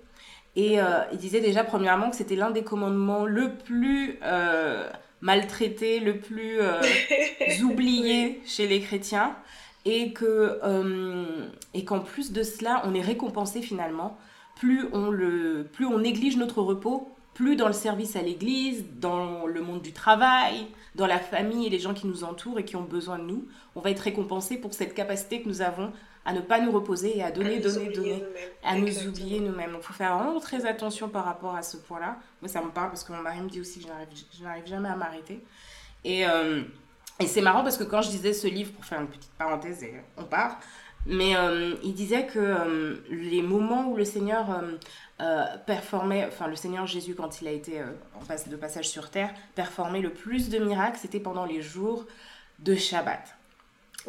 Et 0.57 0.79
il 1.13 1.19
disait 1.19 1.43
déjà 1.43 1.63
premièrement 1.63 2.09
que 2.09 2.17
c'était 2.17 2.37
l'un 2.37 2.51
des 2.51 2.65
commandements 2.65 3.27
le 3.27 3.55
plus 3.55 4.19
maltraité 5.21 6.01
le 6.01 6.19
plus 6.19 6.59
oublié 7.63 8.41
chez 8.47 8.67
les 8.67 8.81
chrétiens 8.81 9.37
et 9.89 10.13
que 10.13 10.61
euh, 10.63 11.49
et 11.73 11.85
qu'en 11.87 12.01
plus 12.01 12.33
de 12.33 12.43
cela, 12.43 12.83
on 12.85 12.95
est 12.95 13.01
récompensé 13.01 13.63
finalement. 13.63 14.19
Plus 14.57 14.87
on, 14.93 15.11
le, 15.11 15.67
plus 15.73 15.87
on 15.87 15.99
néglige 15.99 16.37
notre 16.37 16.61
repos, 16.61 17.11
plus 17.33 17.57
dans 17.57 17.69
le 17.69 17.73
service 17.73 18.17
à 18.17 18.23
l'église, 18.23 18.85
dans 18.97 19.47
le 19.47 19.63
monde 19.63 19.81
du 19.81 19.93
travail, 19.93 20.67
dans 20.95 21.07
la 21.07 21.19
famille 21.19 21.67
et 21.67 21.71
les 21.71 21.79
gens 21.79 21.95
qui 21.95 22.07
nous 22.07 22.25
entourent 22.25 22.59
et 22.59 22.65
qui 22.65 22.77
ont 22.77 22.83
besoin 22.83 23.19
de 23.19 23.25
nous, 23.25 23.47
on 23.77 23.81
va 23.81 23.91
être 23.91 24.01
récompensé 24.01 24.59
pour 24.59 24.75
cette 24.75 24.95
capacité 24.95 25.41
que 25.41 25.49
nous 25.49 25.63
avons 25.63 25.93
à 26.27 26.35
ne 26.35 26.41
pas 26.41 26.61
nous 26.61 26.73
reposer 26.73 27.17
et 27.17 27.23
à 27.23 27.31
donner, 27.31 27.61
donner, 27.61 27.89
donner, 27.89 28.25
à 28.63 28.77
nous 28.77 29.07
oublier 29.07 29.41
nous-mêmes. 29.41 29.73
Donc 29.73 29.81
il 29.83 29.87
faut 29.87 29.95
faire 29.95 30.19
vraiment 30.19 30.41
très 30.41 30.67
attention 30.67 31.09
par 31.09 31.25
rapport 31.25 31.55
à 31.55 31.63
ce 31.63 31.79
point-là. 31.79 32.19
Moi, 32.43 32.49
ça 32.49 32.61
me 32.61 32.71
parle 32.71 32.89
parce 32.89 33.05
que 33.05 33.13
mon 33.13 33.23
mari 33.23 33.41
me 33.41 33.49
dit 33.49 33.61
aussi 33.61 33.81
que 33.81 33.87
je 34.37 34.43
n'arrive 34.43 34.67
jamais 34.67 34.89
à 34.89 34.97
m'arrêter. 34.97 35.43
Et, 36.05 36.27
euh, 36.27 36.63
et 37.21 37.27
c'est 37.27 37.41
marrant 37.41 37.63
parce 37.63 37.77
que 37.77 37.85
quand 37.85 38.03
je 38.03 38.11
disais 38.11 38.33
ce 38.33 38.47
livre, 38.47 38.73
pour 38.73 38.85
faire 38.85 39.01
une 39.01 39.09
petite 39.09 39.33
parenthèse 39.39 39.83
et 39.83 39.95
on 40.17 40.25
part, 40.25 40.59
mais 41.07 41.37
euh, 41.37 41.75
il 41.83 41.95
disait 41.95 42.27
que 42.27 42.39
euh, 42.39 42.97
les 43.11 43.43
moments 43.43 43.89
où 43.89 43.97
le 43.97 44.05
Seigneur 44.05 44.63
euh, 45.21 45.45
performait, 45.67 46.27
enfin 46.27 46.47
le 46.49 46.57
Seigneur 46.57 46.87
Jésus 46.87 47.15
quand 47.15 47.41
il 47.41 47.49
a 47.49 47.53
été 47.53 47.83
en 48.21 48.25
passe 48.25 48.49
de 48.49 48.57
passage 48.57 48.89
sur 48.89 49.11
terre, 49.11 49.33
performait 49.55 50.01
le 50.01 50.13
plus 50.13 50.49
de 50.49 50.59
miracles, 50.59 50.99
c'était 51.01 51.21
pendant 51.21 51.45
les 51.45 51.63
jours 51.63 52.07
de 52.59 52.75
Shabbat 52.75 53.38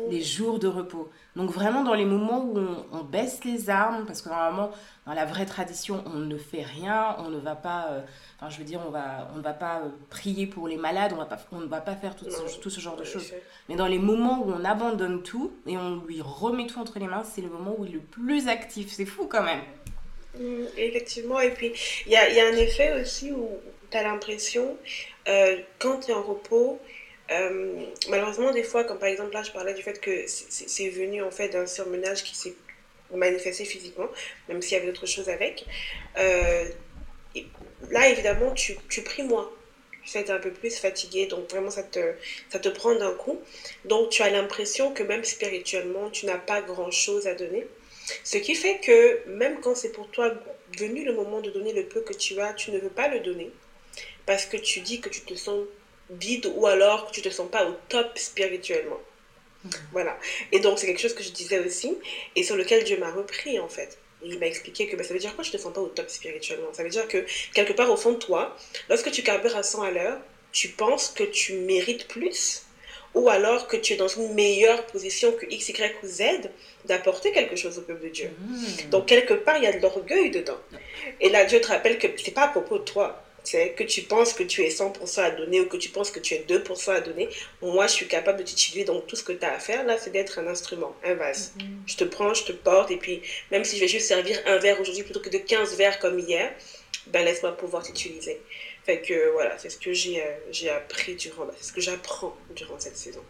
les 0.10 0.22
jours 0.22 0.60
de 0.60 0.68
repos. 0.68 1.10
Donc 1.36 1.52
vraiment 1.52 1.84
dans 1.84 1.94
les 1.94 2.06
moments 2.06 2.44
où 2.44 2.58
on, 2.92 3.04
baisse 3.04 3.44
les 3.44 3.70
armes, 3.70 4.06
parce 4.06 4.22
que 4.22 4.30
normalement 4.30 4.72
dans 5.06 5.14
la 5.14 5.26
vraie 5.26 5.46
tradition 5.46 6.04
on 6.06 6.20
ne 6.20 6.38
fait 6.38 6.62
rien, 6.62 7.16
on 7.20 7.30
ne 7.30 7.38
va 7.38 7.56
pas, 7.56 7.88
euh, 7.92 8.02
enfin 8.38 8.50
je 8.50 8.58
veux 8.60 8.64
dire 8.64 8.82
on 8.86 8.92
va, 8.92 9.30
on 9.34 9.38
ne 9.38 9.42
va 9.42 9.54
pas 9.54 9.80
euh, 9.80 9.90
prier 10.10 10.48
pour 10.48 10.68
les 10.68 10.78
malades, 10.78 11.12
on, 11.14 11.18
va 11.18 11.26
pas, 11.26 11.40
on 11.52 11.60
ne 11.60 11.66
va 11.66 11.82
pas 11.82 11.96
faire 11.96 12.16
tout, 12.16 12.26
ce, 12.30 12.60
tout 12.60 12.70
ce 12.70 12.80
genre 12.80 12.96
de 12.96 13.04
choses. 13.04 13.34
Mais 13.68 13.76
dans 13.76 13.88
les 13.88 14.00
moments 14.00 14.42
où 14.44 14.52
on 14.52 14.64
abandonne 14.64 15.24
tout 15.24 15.52
et 15.66 15.78
on 15.78 15.98
lui 16.06 16.22
remet 16.22 16.68
tout 16.68 16.80
entre 16.80 17.00
les 17.00 17.08
mains, 17.08 17.24
c'est 17.24 17.42
le 17.42 17.50
moment 17.50 17.76
où 17.78 17.86
il 17.86 17.92
est 17.92 17.94
le 17.96 18.00
plus 18.00 18.48
actif. 18.48 18.92
C'est 18.92 19.06
fou 19.06 19.28
quand 19.28 19.44
même. 19.44 19.62
Mmh, 20.40 20.66
effectivement, 20.78 21.40
et 21.40 21.52
puis 21.52 21.72
il 22.06 22.12
y 22.12 22.16
a, 22.16 22.30
y 22.30 22.40
a, 22.40 22.48
un 22.48 22.56
effet 22.56 23.02
aussi 23.02 23.32
où 23.32 23.50
tu 23.90 23.98
as 23.98 24.04
l'impression, 24.04 24.78
euh, 25.28 25.58
quand 25.80 26.02
tu 26.02 26.12
es 26.12 26.14
en 26.14 26.22
repos, 26.22 26.80
euh, 27.32 27.86
malheureusement, 28.10 28.52
des 28.52 28.64
fois, 28.64 28.84
comme 28.84 29.00
par 29.00 29.10
exemple 29.10 29.34
là, 29.34 29.44
je 29.44 29.52
parlais 29.52 29.74
du 29.74 29.84
fait 29.84 30.00
que 30.00 30.26
c'est 30.28 30.90
venu 30.90 31.22
en 31.22 31.32
fait 31.32 31.50
d'un 31.50 31.68
surmenage 31.68 32.24
qui 32.24 32.36
s'est 32.36 32.56
manifesté 33.14 33.66
physiquement, 33.66 34.08
même 34.48 34.62
s'il 34.62 34.74
y 34.74 34.76
avait 34.76 34.88
d'autres 34.88 35.06
choses 35.06 35.30
avec. 35.30 35.66
Euh, 36.18 36.66
là, 37.90 38.10
évidemment, 38.10 38.52
tu, 38.54 38.78
tu 38.90 39.02
pries 39.02 39.24
moins. 39.24 39.50
Tu 40.06 40.18
es 40.18 40.32
un 40.32 40.40
peu 40.40 40.52
plus 40.52 40.80
fatigué, 40.80 41.28
donc 41.28 41.50
vraiment, 41.52 41.70
ça 41.70 41.84
te, 41.84 42.14
ça 42.50 42.58
te 42.58 42.70
prend 42.70 42.96
d'un 42.96 43.14
coup. 43.14 43.40
Donc, 43.86 44.10
tu 44.10 44.24
as 44.24 44.30
l'impression 44.30 44.92
que 44.92 45.04
même 45.04 45.24
spirituellement, 45.24 46.10
tu 46.10 46.26
n'as 46.26 46.38
pas 46.38 46.62
grand-chose 46.62 47.28
à 47.28 47.36
donner. 47.36 47.68
Ce 48.24 48.38
qui 48.38 48.56
fait 48.56 48.80
que 48.80 49.28
même 49.28 49.60
quand 49.62 49.76
c'est 49.76 49.92
pour 49.92 50.10
toi 50.10 50.34
venu 50.80 51.06
le 51.06 51.14
moment 51.14 51.42
de 51.42 51.52
donner 51.52 51.74
le 51.74 51.86
peu 51.86 52.02
que 52.02 52.14
tu 52.14 52.40
as, 52.40 52.54
tu 52.54 52.72
ne 52.72 52.80
veux 52.80 52.90
pas 52.90 53.08
le 53.08 53.20
donner 53.20 53.52
parce 54.26 54.46
que 54.46 54.58
tu 54.58 54.82
dis 54.82 55.02
que 55.02 55.10
tu 55.10 55.22
te 55.22 55.34
sens 55.34 55.66
vide 56.10 56.52
ou 56.56 56.68
alors 56.68 57.08
que 57.08 57.12
tu 57.12 57.22
te 57.22 57.30
sens 57.30 57.50
pas 57.50 57.66
au 57.66 57.76
top 57.88 58.18
spirituellement. 58.18 59.00
Mhm. 59.64 59.72
Voilà. 59.92 60.18
Et 60.52 60.60
donc, 60.60 60.80
c'est 60.80 60.88
quelque 60.88 61.02
chose 61.02 61.14
que 61.14 61.24
je 61.24 61.32
disais 61.32 61.60
aussi 61.60 61.98
et 62.36 62.44
sur 62.44 62.56
lequel 62.56 62.84
Dieu 62.84 62.98
m'a 62.98 63.12
repris, 63.12 63.60
en 63.60 63.70
fait. 63.70 63.98
Il 64.24 64.38
m'a 64.40 64.48
expliqué 64.48 64.88
que 64.88 64.96
bah, 64.96 65.04
ça 65.04 65.14
veut 65.14 65.20
dire 65.20 65.34
quoi 65.36 65.44
je 65.44 65.52
te 65.52 65.58
sens 65.58 65.74
pas 65.74 65.82
au 65.82 65.88
top 65.88 66.10
spirituellement? 66.10 66.74
Ça 66.74 66.84
veut 66.84 66.90
dire 66.90 67.08
que 67.08 67.26
quelque 67.54 67.74
part 67.74 67.90
au 67.90 67.96
fond 67.96 68.12
de 68.12 68.18
toi, 68.18 68.58
lorsque 68.90 69.12
tu 69.12 69.24
carbures 69.24 69.56
à 69.56 69.64
100 69.64 69.82
à 69.82 69.92
l'heure, 69.92 70.20
tu 70.52 70.70
penses 70.70 71.10
que 71.10 71.24
tu 71.24 71.54
mérites 71.54 72.08
plus 72.08 72.64
ou 73.16 73.30
alors 73.30 73.68
que 73.68 73.78
tu 73.78 73.94
es 73.94 73.96
dans 73.96 74.08
une 74.08 74.34
meilleure 74.34 74.86
position 74.88 75.32
que 75.32 75.46
X, 75.50 75.70
Y 75.70 75.96
ou 76.04 76.08
Z 76.08 76.24
d'apporter 76.86 77.32
quelque 77.32 77.56
chose 77.56 77.78
au 77.80 77.82
peuple 77.82 78.04
de 78.04 78.10
Dieu. 78.10 78.32
Mhm. 78.40 78.90
Donc 78.90 79.06
quelque 79.08 79.34
part, 79.34 79.58
il 79.58 79.64
y 79.64 79.68
a 79.68 79.74
de 79.74 79.82
l'orgueil 79.82 80.32
dedans. 80.32 80.60
Et 81.20 81.30
là, 81.30 81.46
Dieu 81.46 81.60
te 81.62 81.68
rappelle 81.68 81.98
que 81.98 82.08
c'est 82.18 82.32
pas 82.32 82.44
à 82.44 82.48
propos 82.50 82.78
de 82.78 82.84
toi 82.84 83.24
c'est 83.44 83.72
que 83.72 83.84
tu 83.84 84.02
penses 84.04 84.34
que 84.34 84.44
tu 84.44 84.62
es 84.62 84.70
100% 84.70 85.22
à 85.22 85.32
donner 85.32 85.62
ou 85.62 85.66
que 85.66 85.78
tu 85.78 85.90
penses 85.90 86.12
que 86.12 86.20
tu 86.20 86.34
es 86.34 86.46
2% 86.48 86.92
à 86.92 87.02
donner, 87.02 87.30
moi 87.62 87.88
je 87.88 87.94
suis 87.94 88.08
capable 88.08 88.40
de 88.40 88.44
t'utiliser. 88.44 88.86
Donc 88.86 89.08
tout 89.08 89.16
ce 89.16 89.24
que 89.24 89.34
tu 89.34 89.46
as 89.46 89.54
à 89.54 89.60
faire 89.60 89.86
là, 89.86 89.98
c'est 89.98 90.12
d'être 90.12 90.40
un 90.40 90.48
instrument, 90.48 90.96
un 91.06 91.14
vase. 91.16 91.54
Mm-hmm. 91.58 91.64
Je 91.88 91.98
te 91.98 92.04
prends, 92.04 92.34
je 92.34 92.46
te 92.46 92.52
porte, 92.52 92.92
et 92.92 92.98
puis 92.98 93.22
même 93.52 93.64
si 93.64 93.76
je 93.76 93.82
vais 93.82 93.88
juste 93.88 94.08
servir 94.08 94.40
un 94.46 94.58
verre 94.58 94.80
aujourd'hui 94.80 95.04
plutôt 95.04 95.20
que 95.20 95.30
de 95.30 95.38
15 95.38 95.76
verres 95.78 96.00
comme 96.00 96.20
hier, 96.20 96.52
ben 97.08 97.24
laisse-moi 97.26 97.56
pouvoir 97.58 97.84
t'utiliser. 97.84 98.42
Fait 98.84 99.02
que 99.02 99.32
voilà, 99.34 99.58
c'est 99.58 99.70
ce 99.70 99.78
que 99.78 99.94
j'ai 99.94 100.24
euh, 100.24 100.78
appris 100.78 101.16
durant, 101.16 101.46
ben, 101.46 101.54
c'est 101.58 101.68
ce 101.68 101.74
que 101.74 101.82
j'apprends 101.82 102.36
durant 102.56 102.80
cette 102.80 102.98
saison. 102.98 103.22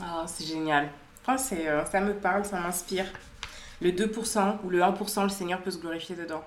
Ah, 0.00 0.24
c'est 0.26 0.46
génial. 0.46 0.90
Euh, 1.28 1.84
ça 1.90 2.00
me 2.00 2.14
parle, 2.14 2.44
ça 2.44 2.58
m'inspire. 2.60 3.06
Le 3.80 3.90
2% 3.90 4.58
ou 4.64 4.70
le 4.70 4.80
1%, 4.80 5.22
le 5.24 5.28
Seigneur 5.28 5.60
peut 5.62 5.70
se 5.70 5.78
glorifier 5.78 6.16
dedans. 6.16 6.44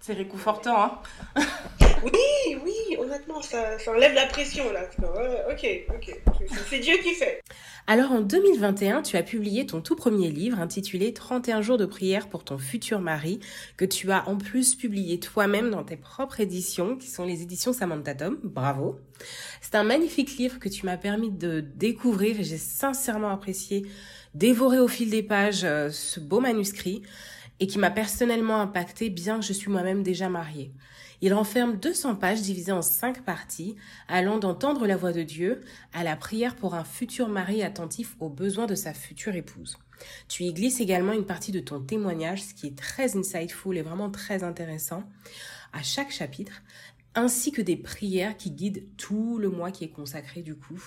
C'est 0.00 0.14
réconfortant, 0.14 1.00
hein 1.36 1.42
Oui, 2.02 2.56
oui, 2.64 2.96
honnêtement, 2.98 3.42
ça, 3.42 3.76
enlève 3.86 4.14
la 4.14 4.26
pression, 4.26 4.64
là. 4.72 4.88
ok, 5.50 5.66
ok, 5.94 6.20
c'est 6.68 6.78
Dieu 6.78 6.96
qui 7.02 7.14
fait. 7.14 7.40
Alors, 7.86 8.12
en 8.12 8.20
2021, 8.20 9.02
tu 9.02 9.16
as 9.16 9.22
publié 9.22 9.66
ton 9.66 9.80
tout 9.80 9.96
premier 9.96 10.30
livre 10.30 10.58
intitulé 10.60 11.12
31 11.12 11.60
jours 11.60 11.76
de 11.76 11.86
prière 11.86 12.28
pour 12.28 12.44
ton 12.44 12.58
futur 12.58 13.00
mari, 13.00 13.40
que 13.76 13.84
tu 13.84 14.12
as 14.12 14.28
en 14.28 14.36
plus 14.36 14.74
publié 14.74 15.18
toi-même 15.20 15.70
dans 15.70 15.84
tes 15.84 15.96
propres 15.96 16.40
éditions, 16.40 16.96
qui 16.96 17.08
sont 17.08 17.24
les 17.24 17.42
éditions 17.42 17.72
Samantha 17.72 18.14
Tom. 18.14 18.38
Bravo. 18.42 18.98
C'est 19.60 19.74
un 19.74 19.84
magnifique 19.84 20.36
livre 20.36 20.58
que 20.58 20.68
tu 20.68 20.86
m'as 20.86 20.96
permis 20.96 21.30
de 21.30 21.60
découvrir 21.60 22.40
et 22.40 22.44
j'ai 22.44 22.58
sincèrement 22.58 23.30
apprécié 23.30 23.86
dévorer 24.34 24.78
au 24.78 24.88
fil 24.88 25.10
des 25.10 25.22
pages 25.22 25.64
euh, 25.64 25.90
ce 25.90 26.20
beau 26.20 26.40
manuscrit 26.40 27.02
et 27.58 27.66
qui 27.66 27.78
m'a 27.78 27.90
personnellement 27.90 28.60
impacté 28.60 29.10
bien 29.10 29.40
que 29.40 29.44
je 29.44 29.52
suis 29.52 29.70
moi-même 29.70 30.02
déjà 30.02 30.28
mariée. 30.28 30.72
Il 31.22 31.34
renferme 31.34 31.76
200 31.76 32.16
pages 32.16 32.40
divisées 32.40 32.72
en 32.72 32.82
5 32.82 33.22
parties, 33.22 33.76
allant 34.08 34.38
d'entendre 34.38 34.86
la 34.86 34.96
voix 34.96 35.12
de 35.12 35.22
Dieu 35.22 35.60
à 35.92 36.02
la 36.02 36.16
prière 36.16 36.56
pour 36.56 36.74
un 36.74 36.84
futur 36.84 37.28
mari 37.28 37.62
attentif 37.62 38.16
aux 38.20 38.28
besoins 38.28 38.66
de 38.66 38.74
sa 38.74 38.94
future 38.94 39.34
épouse. 39.34 39.78
Tu 40.28 40.44
y 40.44 40.52
glisses 40.52 40.80
également 40.80 41.12
une 41.12 41.26
partie 41.26 41.52
de 41.52 41.60
ton 41.60 41.80
témoignage, 41.80 42.42
ce 42.42 42.54
qui 42.54 42.68
est 42.68 42.76
très 42.76 43.16
insightful 43.16 43.76
et 43.76 43.82
vraiment 43.82 44.10
très 44.10 44.44
intéressant, 44.44 45.04
à 45.72 45.82
chaque 45.82 46.10
chapitre, 46.10 46.62
ainsi 47.14 47.52
que 47.52 47.60
des 47.60 47.76
prières 47.76 48.36
qui 48.36 48.50
guident 48.50 48.86
tout 48.96 49.38
le 49.38 49.50
mois 49.50 49.70
qui 49.70 49.84
est 49.84 49.90
consacré 49.90 50.42
du 50.42 50.54
coup 50.54 50.82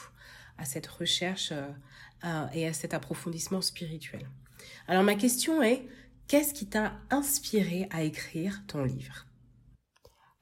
à 0.57 0.65
cette 0.65 0.87
recherche 0.87 1.51
euh, 2.23 2.45
et 2.53 2.67
à 2.67 2.73
cet 2.73 2.93
approfondissement 2.93 3.61
spirituel. 3.61 4.27
Alors 4.87 5.03
ma 5.03 5.15
question 5.15 5.61
est, 5.61 5.85
Qu'est-ce 6.27 6.53
qui 6.53 6.65
t'a 6.65 6.93
inspiré 7.09 7.87
à 7.91 8.03
écrire 8.03 8.63
ton 8.67 8.83
livre? 8.83 9.25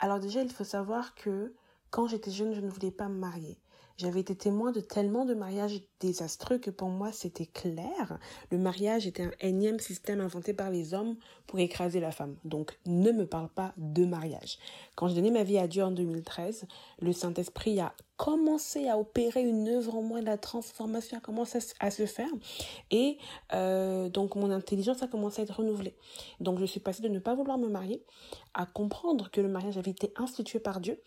Alors 0.02 0.20
déjà, 0.20 0.42
il 0.42 0.52
faut 0.52 0.64
savoir 0.64 1.14
que 1.14 1.54
quand 1.92 2.08
j'étais 2.08 2.32
jeune, 2.32 2.54
je 2.54 2.60
ne 2.60 2.70
voulais 2.70 2.92
pas 2.92 3.08
me 3.08 3.20
marier. 3.20 3.61
J'avais 4.02 4.22
été 4.22 4.34
témoin 4.34 4.72
de 4.72 4.80
tellement 4.80 5.26
de 5.26 5.36
mariages 5.36 5.80
désastreux 6.00 6.58
que 6.58 6.72
pour 6.72 6.90
moi 6.90 7.12
c'était 7.12 7.46
clair. 7.46 8.18
Le 8.50 8.58
mariage 8.58 9.06
était 9.06 9.26
un 9.26 9.32
énième 9.42 9.80
système 9.80 10.22
inventé 10.22 10.56
par 10.56 10.72
les 10.72 10.96
hommes 10.96 11.18
pour 11.46 11.60
écraser 11.60 12.00
la 12.00 12.10
femme. 12.10 12.36
Donc 12.44 12.80
ne 12.88 13.12
me 13.12 13.28
parle 13.28 13.50
pas 13.50 13.74
de 13.78 14.04
mariage. 14.04 14.58
Quand 14.96 15.08
j'ai 15.08 15.14
donné 15.14 15.30
ma 15.30 15.44
vie 15.44 15.60
à 15.60 15.68
Dieu 15.68 15.84
en 15.84 15.92
2013, 15.92 16.66
le 17.00 17.14
Saint-Esprit 17.14 17.80
a 17.80 17.94
commencé 18.18 18.88
à 18.88 18.98
opérer 18.98 19.44
une 19.44 19.68
œuvre 19.68 19.96
en 19.96 20.02
moi, 20.02 20.22
la 20.22 20.40
transformation 20.40 21.20
a 21.20 21.22
commencé 21.22 21.60
à 21.80 21.92
se 21.92 22.08
faire. 22.08 22.30
Et 22.90 23.20
euh, 23.54 24.10
donc 24.10 24.36
mon 24.36 24.50
intelligence 24.50 25.04
a 25.04 25.08
commencé 25.08 25.42
à 25.42 25.44
être 25.44 25.58
renouvelée. 25.58 25.96
Donc 26.40 26.58
je 26.58 26.66
suis 26.66 26.80
passée 26.80 27.04
de 27.04 27.08
ne 27.08 27.20
pas 27.20 27.36
vouloir 27.36 27.60
me 27.60 27.68
marier 27.68 28.04
à 28.56 28.66
comprendre 28.66 29.30
que 29.30 29.42
le 29.42 29.48
mariage 29.48 29.78
avait 29.78 29.92
été 29.92 30.12
institué 30.18 30.60
par 30.60 30.80
Dieu 30.80 31.00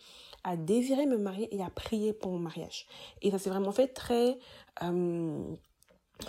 à 0.45 0.55
désirer 0.55 1.05
me 1.07 1.17
marier 1.17 1.53
et 1.53 1.61
à 1.63 1.69
prier 1.69 2.13
pour 2.13 2.31
mon 2.31 2.39
mariage. 2.39 2.85
Et 3.21 3.31
ça 3.31 3.39
s'est 3.39 3.49
vraiment 3.49 3.71
fait 3.71 3.87
très... 3.87 4.37
Euh, 4.83 5.55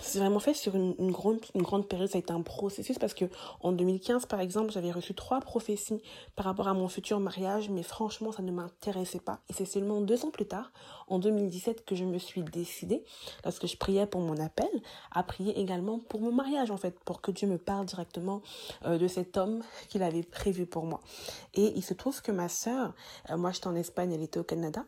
c'est 0.01 0.19
vraiment 0.19 0.39
fait 0.39 0.53
sur 0.53 0.75
une, 0.75 1.11
grande, 1.11 1.87
période, 1.87 2.09
ça 2.09 2.17
a 2.17 2.19
été 2.19 2.33
un 2.33 2.41
processus 2.41 2.99
parce 2.99 3.13
que 3.13 3.25
en 3.61 3.71
2015 3.71 4.25
par 4.25 4.41
exemple 4.41 4.71
j'avais 4.71 4.91
reçu 4.91 5.13
trois 5.13 5.39
prophéties 5.39 6.01
par 6.35 6.45
rapport 6.45 6.67
à 6.67 6.73
mon 6.73 6.89
futur 6.89 7.19
mariage 7.19 7.69
mais 7.69 7.83
franchement 7.83 8.31
ça 8.31 8.43
ne 8.43 8.51
m'intéressait 8.51 9.19
pas. 9.19 9.39
Et 9.49 9.53
c'est 9.53 9.65
seulement 9.65 10.01
deux 10.01 10.25
ans 10.25 10.29
plus 10.29 10.45
tard 10.45 10.71
en 11.07 11.19
2017 11.19 11.85
que 11.85 11.95
je 11.95 12.03
me 12.03 12.17
suis 12.17 12.43
décidée 12.43 13.05
lorsque 13.45 13.65
je 13.65 13.77
priais 13.77 14.05
pour 14.07 14.21
mon 14.21 14.37
appel 14.37 14.69
à 15.11 15.23
prier 15.23 15.57
également 15.59 15.99
pour 15.99 16.19
mon 16.19 16.33
mariage 16.33 16.69
en 16.69 16.77
fait 16.77 16.99
pour 17.05 17.21
que 17.21 17.31
Dieu 17.31 17.47
me 17.47 17.57
parle 17.57 17.85
directement 17.85 18.41
euh, 18.85 18.97
de 18.97 19.07
cet 19.07 19.37
homme 19.37 19.63
qu'il 19.87 20.03
avait 20.03 20.23
prévu 20.23 20.65
pour 20.65 20.85
moi. 20.85 20.99
Et 21.53 21.73
il 21.75 21.83
se 21.83 21.93
trouve 21.93 22.21
que 22.21 22.31
ma 22.31 22.49
sœur, 22.49 22.93
euh, 23.29 23.37
moi 23.37 23.51
j'étais 23.51 23.67
en 23.67 23.75
Espagne 23.75 24.11
elle 24.11 24.23
était 24.23 24.39
au 24.39 24.43
Canada 24.43 24.85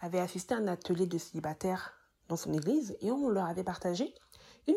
avait 0.00 0.20
assisté 0.20 0.54
à 0.54 0.58
un 0.58 0.66
atelier 0.66 1.06
de 1.06 1.18
célibataire 1.18 1.94
dans 2.28 2.36
son 2.36 2.52
église 2.54 2.96
et 3.00 3.10
on 3.10 3.28
leur 3.28 3.44
avait 3.44 3.64
partagé 3.64 4.14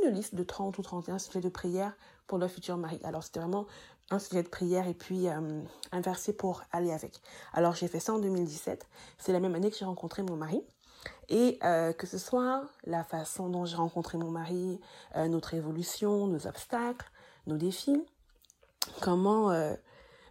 une 0.04 0.10
liste 0.10 0.36
de 0.36 0.44
30 0.44 0.78
ou 0.78 0.82
31 0.82 1.20
sujets 1.20 1.42
de 1.42 1.50
prière 1.50 1.94
pour 2.28 2.38
leur 2.38 2.50
futur 2.50 2.78
mari. 2.78 3.00
Alors 3.04 3.24
c'était 3.24 3.40
vraiment 3.40 3.66
un 4.10 4.20
sujet 4.20 4.44
de 4.44 4.50
prière 4.50 4.88
et 4.88 4.94
puis 4.94 5.28
euh, 5.28 5.62
un 5.92 6.02
verset 6.02 6.34
pour 6.34 6.64
aller 6.72 6.92
avec. 6.92 7.22
Alors 7.54 7.76
j'ai 7.76 7.88
fait 7.88 8.00
ça 8.00 8.14
en 8.14 8.20
2017. 8.20 8.88
C'est 9.18 9.32
la 9.32 9.40
même 9.40 9.56
année 9.56 9.72
que 9.72 9.78
j'ai 9.78 9.86
rencontré 9.86 10.24
mon 10.24 10.36
mari. 10.36 10.62
Et 11.30 11.60
euh, 11.64 11.92
que 11.94 12.08
ce 12.08 12.18
soit 12.18 12.64
la 12.86 13.04
façon 13.04 13.50
dont 13.50 13.66
j'ai 13.66 13.76
rencontré 13.76 14.18
mon 14.18 14.30
mari, 14.30 14.80
euh, 15.16 15.28
notre 15.28 15.54
évolution, 15.54 16.28
nos 16.28 16.48
obstacles, 16.48 17.10
nos 17.48 17.58
défis, 17.58 18.02
comment 19.02 19.52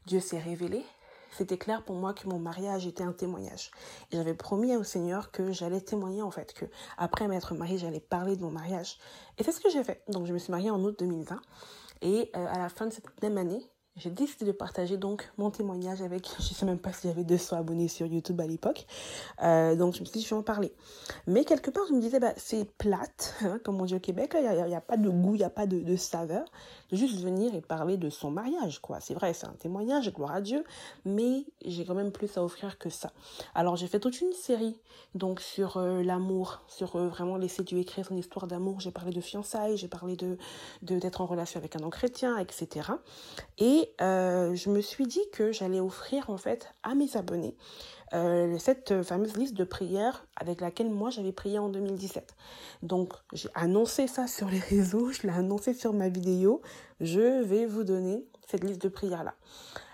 Dieu 0.07 0.21
s'est 0.21 0.39
révélé, 0.39 0.85
c'était 1.33 1.59
clair 1.59 1.83
pour 1.85 1.97
moi 1.97 2.15
que 2.15 2.29
mon 2.29 2.39
mariage 2.39 2.87
était 2.87 3.03
un 3.03 3.13
témoignage. 3.13 3.71
Et 4.11 4.17
j'avais 4.17 4.35
promis 4.35 4.77
au 4.77 4.85
Seigneur 4.85 5.31
que 5.31 5.53
j'allais 5.53 5.81
témoigner 5.81 6.23
en 6.23 6.31
fait, 6.31 6.53
que 6.53 6.67
après 6.99 7.29
m'être 7.29 7.55
mariée, 7.55 7.79
j'allais 7.79 8.01
parler 8.01 8.37
de 8.37 8.43
mon 8.43 8.51
mariage. 8.51 8.99
Et 9.39 9.43
c'est 9.43 9.53
ce 9.53 9.61
que 9.61 9.71
j'ai 9.71 9.83
fait. 9.85 10.03
Donc 10.09 10.27
je 10.27 10.33
me 10.33 10.39
suis 10.39 10.51
mariée 10.51 10.71
en 10.71 10.83
août 10.83 10.97
2020. 10.99 11.41
Et 12.03 12.31
euh, 12.37 12.47
à 12.53 12.59
la 12.59 12.69
fin 12.69 12.87
de 12.87 12.93
cette 12.93 13.23
même 13.23 13.39
année, 13.39 13.63
j'ai 13.97 14.11
décidé 14.11 14.47
de 14.47 14.53
partager 14.53 14.97
donc 14.97 15.31
mon 15.37 15.51
témoignage 15.51 16.01
avec, 16.01 16.29
je 16.39 16.55
sais 16.55 16.67
même 16.67 16.79
pas 16.79 16.93
s'il 16.93 17.11
y 17.11 17.13
avait 17.13 17.25
200 17.25 17.57
abonnés 17.57 17.89
sur 17.89 18.07
YouTube 18.07 18.41
à 18.41 18.47
l'époque. 18.47 18.87
Euh, 19.43 19.77
donc 19.77 19.95
je 19.95 20.01
me 20.01 20.05
suis 20.07 20.19
dit, 20.19 20.25
je 20.25 20.31
vais 20.31 20.37
en 20.37 20.43
parler. 20.43 20.73
Mais 21.27 21.45
quelque 21.45 21.71
part, 21.71 21.85
je 21.89 21.95
me 21.95 22.01
disais, 22.01 22.19
bah, 22.19 22.33
c'est 22.37 22.65
plate, 22.79 23.35
hein, 23.43 23.59
comme 23.65 23.81
on 23.81 23.85
dit 23.85 23.95
au 23.95 24.01
Québec, 24.01 24.35
il 24.35 24.67
n'y 24.67 24.75
a, 24.75 24.81
pas 24.81 24.97
de 24.97 25.09
goût, 25.09 25.35
il 25.35 25.39
n'y 25.39 25.45
a 25.45 25.51
pas 25.51 25.67
de, 25.67 25.97
saveur 25.97 26.45
de 26.91 26.97
juste 26.97 27.21
venir 27.21 27.55
et 27.55 27.61
parler 27.61 27.97
de 27.97 28.11
son 28.11 28.31
mariage, 28.31 28.81
quoi. 28.81 29.01
C'est 29.01 29.15
vrai, 29.15 29.33
c'est 29.35 29.47
un 29.47 29.55
témoignage, 29.59 30.13
gloire 30.13 30.33
à 30.33 30.41
Dieu, 30.41 30.65
mais 31.05 31.45
j'ai 31.65 31.85
quand 31.85 31.95
même 31.95 32.13
plus 32.13 32.37
à 32.37 32.45
offrir 32.45 32.79
que 32.79 32.91
ça. 32.91 33.13
Alors 33.55 33.77
j'ai 33.77 33.87
fait 33.87 34.01
toute 34.01 34.21
une 34.21 34.33
série, 34.33 34.79
donc 35.15 35.41
sur 35.41 35.77
euh, 35.77 36.03
l'amour, 36.03 36.61
sur 36.67 36.97
euh, 36.97 37.09
vraiment 37.09 37.37
laisser 37.37 37.63
Dieu 37.63 37.79
écrire 37.79 38.07
son 38.07 38.17
histoire 38.17 38.47
d'amour. 38.47 38.81
J'ai 38.81 38.91
parlé 38.91 39.11
de 39.11 39.21
fiançailles, 39.21 39.77
j'ai 39.77 39.89
parlé 39.89 40.17
de 40.17 40.37
d'être 40.83 41.21
en 41.21 41.27
relation 41.27 41.59
avec 41.59 41.77
un 41.77 41.81
non-chrétien, 41.81 42.37
etc. 42.39 42.91
Et 43.59 43.82
euh, 44.01 44.55
je 44.55 44.71
me 44.71 44.81
suis 44.81 45.07
dit 45.07 45.23
que 45.33 45.53
j'allais 45.53 45.81
offrir 45.81 46.31
en 46.31 46.37
fait 46.37 46.75
à 46.83 46.95
mes 46.95 47.17
abonnés 47.17 47.57
euh, 48.15 48.59
cette 48.59 49.03
fameuse 49.03 49.37
liste 49.37 49.55
de 49.55 49.65
prières 49.65 50.27
avec 50.37 50.61
laquelle 50.61 50.91
moi 50.91 51.11
j'avais 51.11 51.33
prié 51.33 51.59
en 51.59 51.69
2017. 51.69 52.35
Donc 52.83 53.15
j'ai 53.33 53.49
annoncé 53.55 54.07
ça 54.07 54.27
sur 54.27 54.49
les 54.49 54.59
réseaux, 54.59 55.11
je 55.11 55.23
l'ai 55.23 55.33
annoncé 55.33 55.73
sur 55.73 55.93
ma 55.93 56.09
vidéo. 56.09 56.61
Je 57.01 57.43
vais 57.43 57.65
vous 57.65 57.85
donner 57.85 58.27
cette 58.47 58.65
liste 58.65 58.83
de 58.83 58.89
prières 58.89 59.25
là. 59.25 59.35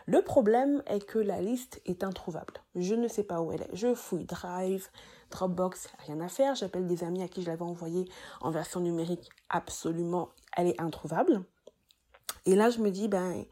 Le 0.07 0.23
problème 0.23 0.83
est 0.87 1.05
que 1.05 1.19
la 1.19 1.43
liste 1.43 1.83
est 1.85 2.03
introuvable. 2.03 2.55
Je 2.75 2.95
ne 2.95 3.09
sais 3.09 3.25
pas 3.25 3.43
où 3.43 3.53
elle 3.53 3.61
est. 3.61 3.71
Je 3.75 3.95
fouille 3.95 4.25
Drive, 4.25 4.89
Dropbox, 5.31 5.89
rien 6.07 6.19
à 6.21 6.29
faire. 6.29 6.55
J'appelle 6.55 6.87
des 6.87 7.05
amis 7.05 7.23
à 7.23 7.29
qui 7.29 7.43
je 7.43 7.47
l'avais 7.47 7.63
envoyée 7.63 8.09
en 8.41 8.51
version 8.51 8.81
numérique. 8.81 9.29
Absolument, 9.51 10.31
elle 10.57 10.69
est 10.69 10.81
introuvable. 10.81 11.43
Et 12.47 12.55
là, 12.55 12.71
je 12.71 12.79
me 12.79 12.91
dis, 12.91 13.09
ben, 13.09 13.45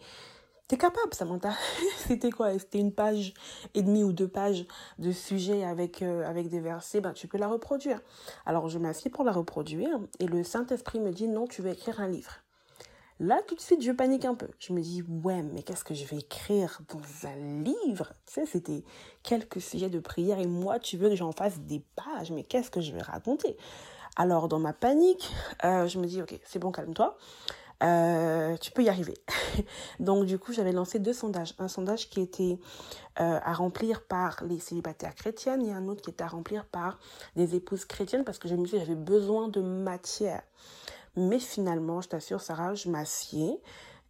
T'es 0.68 0.76
capable, 0.76 1.14
Samantha. 1.14 1.52
C'était 2.08 2.32
quoi? 2.32 2.58
C'était 2.58 2.80
une 2.80 2.90
page 2.90 3.34
et 3.74 3.82
demie 3.82 4.02
ou 4.02 4.12
deux 4.12 4.26
pages 4.26 4.66
de 4.98 5.12
sujet 5.12 5.62
avec, 5.62 6.02
euh, 6.02 6.28
avec 6.28 6.48
des 6.48 6.58
versets. 6.58 7.00
Ben, 7.00 7.12
tu 7.12 7.28
peux 7.28 7.38
la 7.38 7.46
reproduire. 7.46 8.00
Alors, 8.46 8.68
je 8.68 8.80
m'assieds 8.80 9.08
pour 9.08 9.22
la 9.22 9.30
reproduire 9.30 10.00
et 10.18 10.26
le 10.26 10.42
Saint-Esprit 10.42 10.98
me 10.98 11.12
dit 11.12 11.28
non, 11.28 11.46
tu 11.46 11.62
veux 11.62 11.70
écrire 11.70 12.00
un 12.00 12.08
livre. 12.08 12.32
Là, 13.20 13.40
tout 13.46 13.54
de 13.54 13.60
suite, 13.60 13.80
je 13.80 13.92
panique 13.92 14.24
un 14.24 14.34
peu. 14.34 14.48
Je 14.58 14.72
me 14.72 14.80
dis, 14.80 15.02
ouais, 15.22 15.42
mais 15.42 15.62
qu'est-ce 15.62 15.84
que 15.84 15.94
je 15.94 16.04
vais 16.04 16.16
écrire 16.16 16.80
dans 16.88 17.28
un 17.28 17.62
livre? 17.62 18.12
Tu 18.26 18.34
sais, 18.34 18.46
c'était 18.46 18.82
quelques 19.22 19.60
sujets 19.60 19.88
de 19.88 20.00
prière 20.00 20.40
et 20.40 20.48
moi, 20.48 20.80
tu 20.80 20.96
veux 20.96 21.08
que 21.08 21.16
j'en 21.16 21.32
fasse 21.32 21.60
des 21.60 21.82
pages, 21.94 22.32
mais 22.32 22.42
qu'est-ce 22.42 22.72
que 22.72 22.80
je 22.80 22.92
vais 22.92 23.00
raconter? 23.00 23.56
Alors, 24.16 24.48
dans 24.48 24.58
ma 24.58 24.72
panique, 24.72 25.32
euh, 25.64 25.86
je 25.86 25.98
me 26.00 26.06
dis, 26.06 26.20
ok, 26.20 26.38
c'est 26.44 26.58
bon, 26.58 26.72
calme-toi. 26.72 27.16
Euh, 27.82 28.56
tu 28.56 28.70
peux 28.70 28.82
y 28.82 28.88
arriver. 28.88 29.14
Donc 30.00 30.24
du 30.24 30.38
coup, 30.38 30.52
j'avais 30.52 30.72
lancé 30.72 30.98
deux 30.98 31.12
sondages. 31.12 31.54
Un 31.58 31.68
sondage 31.68 32.08
qui 32.08 32.20
était 32.20 32.58
euh, 33.20 33.38
à 33.42 33.52
remplir 33.52 34.02
par 34.02 34.42
les 34.44 34.58
célibataires 34.58 35.14
chrétiennes 35.14 35.64
et 35.66 35.72
un 35.72 35.88
autre 35.88 36.02
qui 36.02 36.10
était 36.10 36.24
à 36.24 36.28
remplir 36.28 36.64
par 36.64 36.98
des 37.34 37.54
épouses 37.54 37.84
chrétiennes 37.84 38.24
parce 38.24 38.38
que 38.38 38.48
je 38.48 38.54
me 38.54 38.64
disais 38.64 38.78
j'avais 38.78 38.94
besoin 38.94 39.48
de 39.48 39.60
matière. 39.60 40.42
Mais 41.16 41.38
finalement, 41.38 42.00
je 42.00 42.08
t'assure, 42.08 42.40
Sarah, 42.40 42.74
je 42.74 42.88
m'assieds 42.88 43.60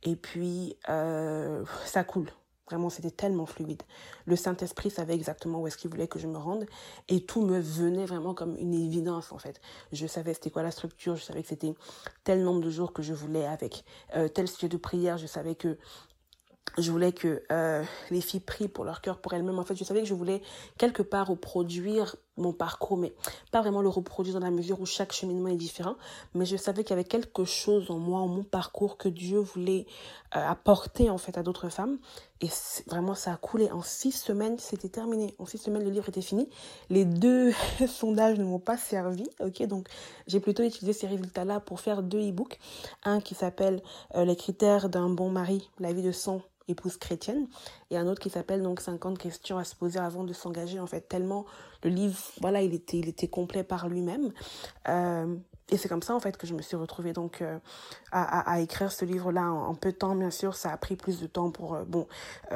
et 0.02 0.16
puis 0.16 0.76
euh, 0.88 1.64
ça 1.84 2.04
coule. 2.04 2.30
Vraiment, 2.68 2.90
c'était 2.90 3.12
tellement 3.12 3.46
fluide. 3.46 3.82
Le 4.24 4.34
Saint-Esprit 4.34 4.90
savait 4.90 5.14
exactement 5.14 5.60
où 5.60 5.66
est-ce 5.68 5.76
qu'il 5.76 5.90
voulait 5.90 6.08
que 6.08 6.18
je 6.18 6.26
me 6.26 6.36
rende 6.36 6.66
et 7.08 7.24
tout 7.24 7.42
me 7.42 7.60
venait 7.60 8.06
vraiment 8.06 8.34
comme 8.34 8.56
une 8.56 8.74
évidence 8.74 9.30
en 9.30 9.38
fait. 9.38 9.60
Je 9.92 10.06
savais 10.06 10.34
c'était 10.34 10.50
quoi 10.50 10.64
la 10.64 10.72
structure, 10.72 11.14
je 11.14 11.22
savais 11.22 11.42
que 11.42 11.48
c'était 11.48 11.74
tel 12.24 12.42
nombre 12.42 12.60
de 12.60 12.70
jours 12.70 12.92
que 12.92 13.02
je 13.02 13.14
voulais 13.14 13.46
avec 13.46 13.84
euh, 14.16 14.28
tel 14.28 14.48
sujet 14.48 14.68
de 14.68 14.76
prière, 14.76 15.16
je 15.16 15.26
savais 15.26 15.54
que 15.54 15.78
je 16.78 16.90
voulais 16.90 17.12
que 17.12 17.42
euh, 17.52 17.84
les 18.10 18.20
filles 18.20 18.40
prient 18.40 18.68
pour 18.68 18.84
leur 18.84 19.00
cœur, 19.00 19.20
pour 19.20 19.32
elles-mêmes. 19.32 19.58
En 19.58 19.64
fait, 19.64 19.76
je 19.76 19.84
savais 19.84 20.00
que 20.00 20.08
je 20.08 20.14
voulais 20.14 20.42
quelque 20.76 21.02
part 21.02 21.28
reproduire 21.28 22.16
mon 22.36 22.52
parcours, 22.52 22.96
mais 22.96 23.14
pas 23.50 23.60
vraiment 23.60 23.82
le 23.82 23.88
reproduire 23.88 24.38
dans 24.38 24.44
la 24.44 24.50
mesure 24.50 24.80
où 24.80 24.86
chaque 24.86 25.12
cheminement 25.12 25.48
est 25.48 25.56
différent. 25.56 25.96
Mais 26.34 26.44
je 26.44 26.56
savais 26.56 26.84
qu'il 26.84 26.90
y 26.90 26.98
avait 26.98 27.04
quelque 27.04 27.44
chose 27.44 27.90
en 27.90 27.98
moi, 27.98 28.20
en 28.20 28.28
mon 28.28 28.42
parcours, 28.42 28.96
que 28.96 29.08
Dieu 29.08 29.38
voulait 29.38 29.86
euh, 30.34 30.46
apporter 30.46 31.08
en 31.10 31.18
fait 31.18 31.38
à 31.38 31.42
d'autres 31.42 31.68
femmes. 31.68 31.98
Et 32.42 32.48
vraiment, 32.86 33.14
ça 33.14 33.32
a 33.32 33.36
coulé. 33.36 33.70
En 33.70 33.82
six 33.82 34.12
semaines, 34.12 34.58
c'était 34.58 34.88
terminé. 34.88 35.34
En 35.38 35.46
six 35.46 35.58
semaines, 35.58 35.84
le 35.84 35.90
livre 35.90 36.08
était 36.08 36.20
fini. 36.20 36.48
Les 36.90 37.04
deux 37.04 37.52
sondages 37.88 38.38
ne 38.38 38.44
m'ont 38.44 38.58
pas 38.58 38.76
servi. 38.76 39.24
Ok, 39.40 39.62
donc 39.66 39.88
j'ai 40.26 40.40
plutôt 40.40 40.62
utilisé 40.62 40.92
ces 40.92 41.06
résultats-là 41.06 41.60
pour 41.60 41.80
faire 41.80 42.02
deux 42.02 42.20
e-books. 42.20 42.58
Un 43.04 43.20
qui 43.20 43.34
s'appelle 43.34 43.82
euh, 44.14 44.24
Les 44.24 44.36
critères 44.36 44.88
d'un 44.88 45.08
bon 45.08 45.30
mari, 45.30 45.70
la 45.78 45.92
vie 45.92 46.02
de 46.02 46.12
son 46.12 46.42
épouse 46.68 46.96
chrétienne, 46.96 47.46
et 47.90 47.96
un 47.96 48.06
autre 48.08 48.20
qui 48.20 48.30
s'appelle 48.30 48.62
donc 48.62 48.80
50 48.80 49.18
questions 49.18 49.58
à 49.58 49.64
se 49.64 49.74
poser 49.74 49.98
avant 49.98 50.24
de 50.24 50.32
s'engager, 50.32 50.80
en 50.80 50.86
fait, 50.86 51.02
tellement 51.02 51.44
le 51.82 51.90
livre, 51.90 52.18
voilà, 52.40 52.62
il 52.62 52.74
était, 52.74 52.98
il 52.98 53.08
était 53.08 53.28
complet 53.28 53.64
par 53.64 53.88
lui-même. 53.88 54.32
Euh, 54.88 55.36
et 55.70 55.76
c'est 55.76 55.88
comme 55.88 56.02
ça, 56.02 56.14
en 56.14 56.20
fait, 56.20 56.36
que 56.36 56.46
je 56.46 56.54
me 56.54 56.62
suis 56.62 56.76
retrouvée 56.76 57.12
donc 57.12 57.42
euh, 57.42 57.58
à, 58.12 58.52
à, 58.52 58.60
écrire 58.60 58.92
ce 58.92 59.04
livre-là 59.04 59.50
en, 59.50 59.74
peu 59.74 59.92
de 59.92 59.96
temps. 59.96 60.14
Bien 60.14 60.30
sûr, 60.30 60.54
ça 60.54 60.70
a 60.70 60.76
pris 60.76 60.96
plus 60.96 61.20
de 61.20 61.26
temps 61.26 61.50
pour, 61.50 61.74
euh, 61.74 61.84
bon, 61.84 62.06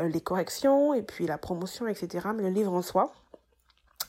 les 0.00 0.20
corrections 0.20 0.94
et 0.94 1.02
puis 1.02 1.26
la 1.26 1.38
promotion, 1.38 1.88
etc. 1.88 2.28
Mais 2.34 2.42
le 2.44 2.50
livre 2.50 2.72
en 2.72 2.82
soi, 2.82 3.12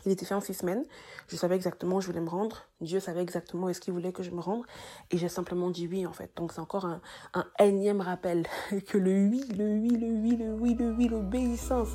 il 0.05 0.11
était 0.11 0.25
fait 0.25 0.33
en 0.33 0.41
six 0.41 0.53
semaines. 0.53 0.85
Je 1.27 1.35
savais 1.35 1.55
exactement 1.55 1.97
où 1.97 2.01
je 2.01 2.07
voulais 2.07 2.21
me 2.21 2.29
rendre. 2.29 2.65
Dieu 2.81 2.99
savait 2.99 3.21
exactement 3.21 3.67
où 3.67 3.69
est-ce 3.69 3.79
qu'il 3.79 3.93
voulait 3.93 4.11
que 4.11 4.23
je 4.23 4.31
me 4.31 4.39
rende. 4.39 4.63
Et 5.11 5.17
j'ai 5.17 5.29
simplement 5.29 5.69
dit 5.69 5.87
oui, 5.87 6.05
en 6.05 6.13
fait. 6.13 6.31
Donc 6.35 6.53
c'est 6.53 6.61
encore 6.61 6.85
un, 6.85 7.01
un, 7.33 7.45
énième 7.59 8.01
rappel 8.01 8.47
que 8.87 8.97
le 8.97 9.29
oui, 9.29 9.43
le 9.57 9.79
oui, 9.79 9.89
le 9.89 10.07
oui, 10.07 10.35
le 10.37 10.53
oui, 10.53 10.75
le 10.75 10.91
oui, 10.91 11.07
l'obéissance, 11.07 11.89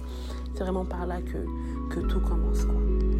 c'est 0.55 0.63
vraiment 0.63 0.85
par 0.85 1.07
là 1.07 1.21
que, 1.21 1.95
que 1.95 2.01
tout 2.01 2.21
commence, 2.21 2.65
quoi. 2.65 3.16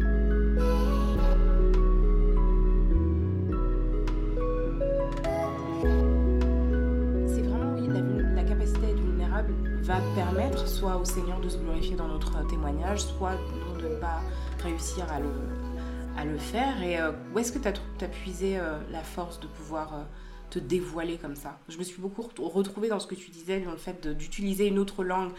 Soit 10.67 10.97
au 10.97 11.05
Seigneur 11.05 11.39
de 11.39 11.49
se 11.49 11.57
glorifier 11.57 11.95
dans 11.95 12.07
notre 12.07 12.45
témoignage, 12.47 12.99
soit 12.99 13.37
de 13.81 13.87
ne 13.87 13.95
pas 13.95 14.21
réussir 14.61 15.05
à 15.11 15.19
le, 15.19 16.37
faire 16.37 16.83
Et 16.83 16.99
euh, 16.99 17.11
où 17.33 17.39
est-ce 17.39 17.51
que 17.51 17.59
tu 17.59 17.67
as, 17.67 17.73
as, 18.01 18.07
puisé 18.07 18.59
euh, 18.59 18.77
la 18.91 19.01
force 19.01 19.39
de 19.39 19.47
pouvoir 19.47 19.93
euh, 19.93 20.03
te 20.49 20.59
dévoiler 20.59 21.17
comme 21.17 21.35
ça? 21.35 21.57
Je 21.69 21.77
me 21.77 21.83
suis 21.83 22.01
beaucoup 22.01 22.29
retrouvée 22.37 22.89
dans 22.89 22.99
ce 22.99 23.07
que 23.07 23.15
tu 23.15 23.31
disais, 23.31 23.61
dans 23.61 23.71
le 23.71 23.77
fait 23.77 24.07
d'utiliser 24.07 24.67
une 24.67 24.77
autre 24.77 25.03
langue 25.03 25.31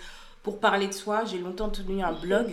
pour 0.42 0.60
parler 0.60 0.86
de 0.86 0.94
soi. 0.94 1.24
J'ai 1.26 1.38
longtemps 1.38 1.68
tenu 1.68 2.02
un 2.02 2.12
blog 2.12 2.46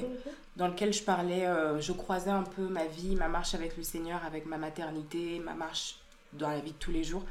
dans 0.57 0.67
lequel 0.67 0.91
je 0.93 1.03
parlais, 1.03 1.47
je 1.79 1.91
croisais 1.91 2.29
un 2.29 2.43
peu 2.43 2.67
ma 2.67 2.85
vie, 2.85 3.15
ma 3.15 3.27
marche 3.27 3.55
avec 3.55 3.75
le 3.77 3.83
Seigneur, 3.83 4.21
avec 4.25 4.45
ma 4.45 4.57
maternité, 4.57 5.41
ma 5.43 5.53
marche 5.53 5.97
dans 6.33 6.49
la 6.49 6.59
vie 6.59 6.71
de 6.71 6.77
tous 6.77 6.91
les 6.91 7.03
jours. 7.03 7.23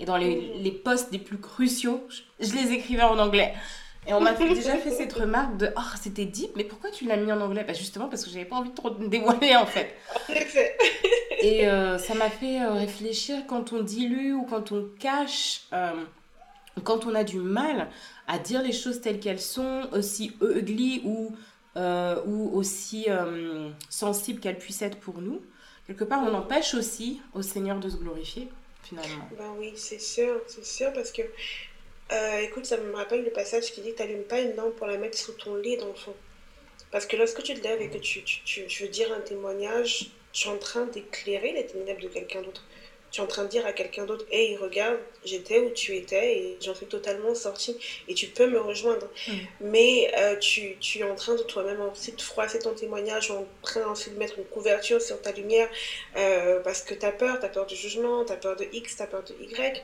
Et 0.00 0.04
dans 0.04 0.16
les, 0.16 0.58
les 0.58 0.70
posts 0.70 1.10
les 1.10 1.18
plus 1.18 1.38
cruciaux, 1.38 2.06
je 2.38 2.52
les 2.52 2.70
écrivais 2.72 3.02
en 3.02 3.18
anglais. 3.18 3.54
Et 4.06 4.14
on 4.14 4.20
m'a 4.20 4.32
déjà 4.32 4.76
fait 4.76 4.90
cette 4.90 5.12
remarque 5.12 5.56
de 5.58 5.70
Oh, 5.76 5.96
c'était 6.00 6.24
deep, 6.24 6.50
mais 6.56 6.64
pourquoi 6.64 6.90
tu 6.90 7.04
l'as 7.04 7.16
mis 7.16 7.30
en 7.30 7.40
anglais? 7.40 7.64
Bah 7.64 7.74
Justement 7.74 8.08
parce 8.08 8.24
que 8.24 8.30
j'avais 8.30 8.46
pas 8.46 8.56
envie 8.56 8.70
de 8.70 8.74
trop 8.74 8.94
me 8.94 9.08
dévoiler 9.08 9.54
en 9.56 9.66
fait. 9.66 9.94
Et 11.40 11.68
euh, 11.68 11.98
ça 11.98 12.14
m'a 12.14 12.30
fait 12.30 12.60
euh, 12.60 12.72
réfléchir 12.72 13.44
quand 13.46 13.72
on 13.72 13.82
dilue 13.82 14.32
ou 14.32 14.44
quand 14.44 14.72
on 14.72 14.88
cache, 14.98 15.62
euh, 15.72 15.92
quand 16.84 17.06
on 17.06 17.14
a 17.14 17.22
du 17.22 17.38
mal 17.38 17.88
à 18.26 18.38
dire 18.38 18.62
les 18.62 18.72
choses 18.72 19.00
telles 19.00 19.20
qu'elles 19.20 19.40
sont, 19.40 19.88
aussi 19.92 20.32
ugly 20.40 21.02
ou, 21.04 21.34
ou 21.76 22.50
aussi 22.56 23.06
sensibles 23.88 24.40
qu'elles 24.40 24.58
puissent 24.58 24.82
être 24.82 24.98
pour 24.98 25.20
nous. 25.20 25.40
Quelque 25.86 26.04
part, 26.04 26.22
on 26.22 26.34
empêche 26.34 26.74
aussi 26.74 27.20
au 27.34 27.40
Seigneur 27.42 27.78
de 27.78 27.88
se 27.88 27.96
glorifier 27.96 28.48
finalement. 28.82 29.28
Ben 29.38 29.54
oui, 29.58 29.72
c'est 29.76 30.00
sûr, 30.00 30.40
c'est 30.46 30.64
sûr 30.64 30.92
parce 30.92 31.12
que 31.12 31.22
euh, 32.12 32.38
écoute, 32.40 32.64
ça 32.64 32.76
me 32.78 32.94
rappelle 32.94 33.24
le 33.24 33.30
passage 33.30 33.72
qui 33.72 33.82
dit 33.82 33.92
que 33.92 33.96
tu 33.96 34.02
n'allumes 34.02 34.24
pas 34.24 34.40
une 34.40 34.56
lampe 34.56 34.76
pour 34.76 34.86
la 34.86 34.96
mettre 34.96 35.18
sous 35.18 35.32
ton 35.32 35.56
lit 35.56 35.76
d'enfant. 35.76 36.14
Parce 36.90 37.06
que 37.06 37.16
lorsque 37.16 37.42
tu 37.42 37.54
te 37.54 37.62
lèves 37.62 37.82
et 37.82 37.90
que 37.90 37.98
tu, 37.98 38.22
tu, 38.22 38.40
tu, 38.44 38.82
veux 38.82 38.88
dire 38.88 39.12
un 39.12 39.20
témoignage, 39.20 40.10
tu 40.32 40.48
es 40.48 40.50
en 40.50 40.56
train 40.56 40.86
d'éclairer 40.86 41.52
les 41.52 41.66
ténèbres 41.66 42.00
de 42.00 42.08
quelqu'un 42.08 42.40
d'autre. 42.40 42.64
Tu 43.10 43.20
es 43.20 43.24
en 43.24 43.26
train 43.26 43.44
de 43.44 43.48
dire 43.48 43.66
à 43.66 43.72
quelqu'un 43.72 44.04
d'autre, 44.04 44.26
hey, 44.30 44.56
regarde, 44.56 44.98
j'étais 45.24 45.58
où 45.58 45.70
tu 45.70 45.96
étais 45.96 46.38
et 46.38 46.58
j'en 46.62 46.74
suis 46.74 46.86
totalement 46.86 47.34
sortie 47.34 47.78
et 48.06 48.14
tu 48.14 48.26
peux 48.28 48.46
me 48.46 48.60
rejoindre. 48.60 49.08
Mm. 49.26 49.32
Mais 49.60 50.12
euh, 50.16 50.36
tu, 50.36 50.76
tu, 50.78 51.00
es 51.00 51.04
en 51.04 51.14
train 51.14 51.34
de 51.34 51.42
toi-même 51.42 51.80
aussi 51.80 52.12
de 52.12 52.20
froisser 52.20 52.58
ton 52.58 52.74
témoignage, 52.74 53.30
en 53.30 53.46
train 53.62 53.90
aussi 53.90 54.10
de 54.10 54.16
mettre 54.16 54.38
une 54.38 54.44
couverture 54.44 55.00
sur 55.00 55.20
ta 55.20 55.32
lumière 55.32 55.68
euh, 56.16 56.60
parce 56.60 56.82
que 56.82 56.94
tu 56.94 57.04
as 57.04 57.12
peur, 57.12 57.38
tu 57.38 57.46
as 57.46 57.50
peur 57.50 57.66
du 57.66 57.76
jugement, 57.76 58.24
tu 58.24 58.32
as 58.32 58.36
peur 58.36 58.56
de 58.56 58.66
X, 58.72 58.96
tu 58.96 59.02
as 59.02 59.06
peur 59.06 59.22
de 59.24 59.34
Y. 59.42 59.82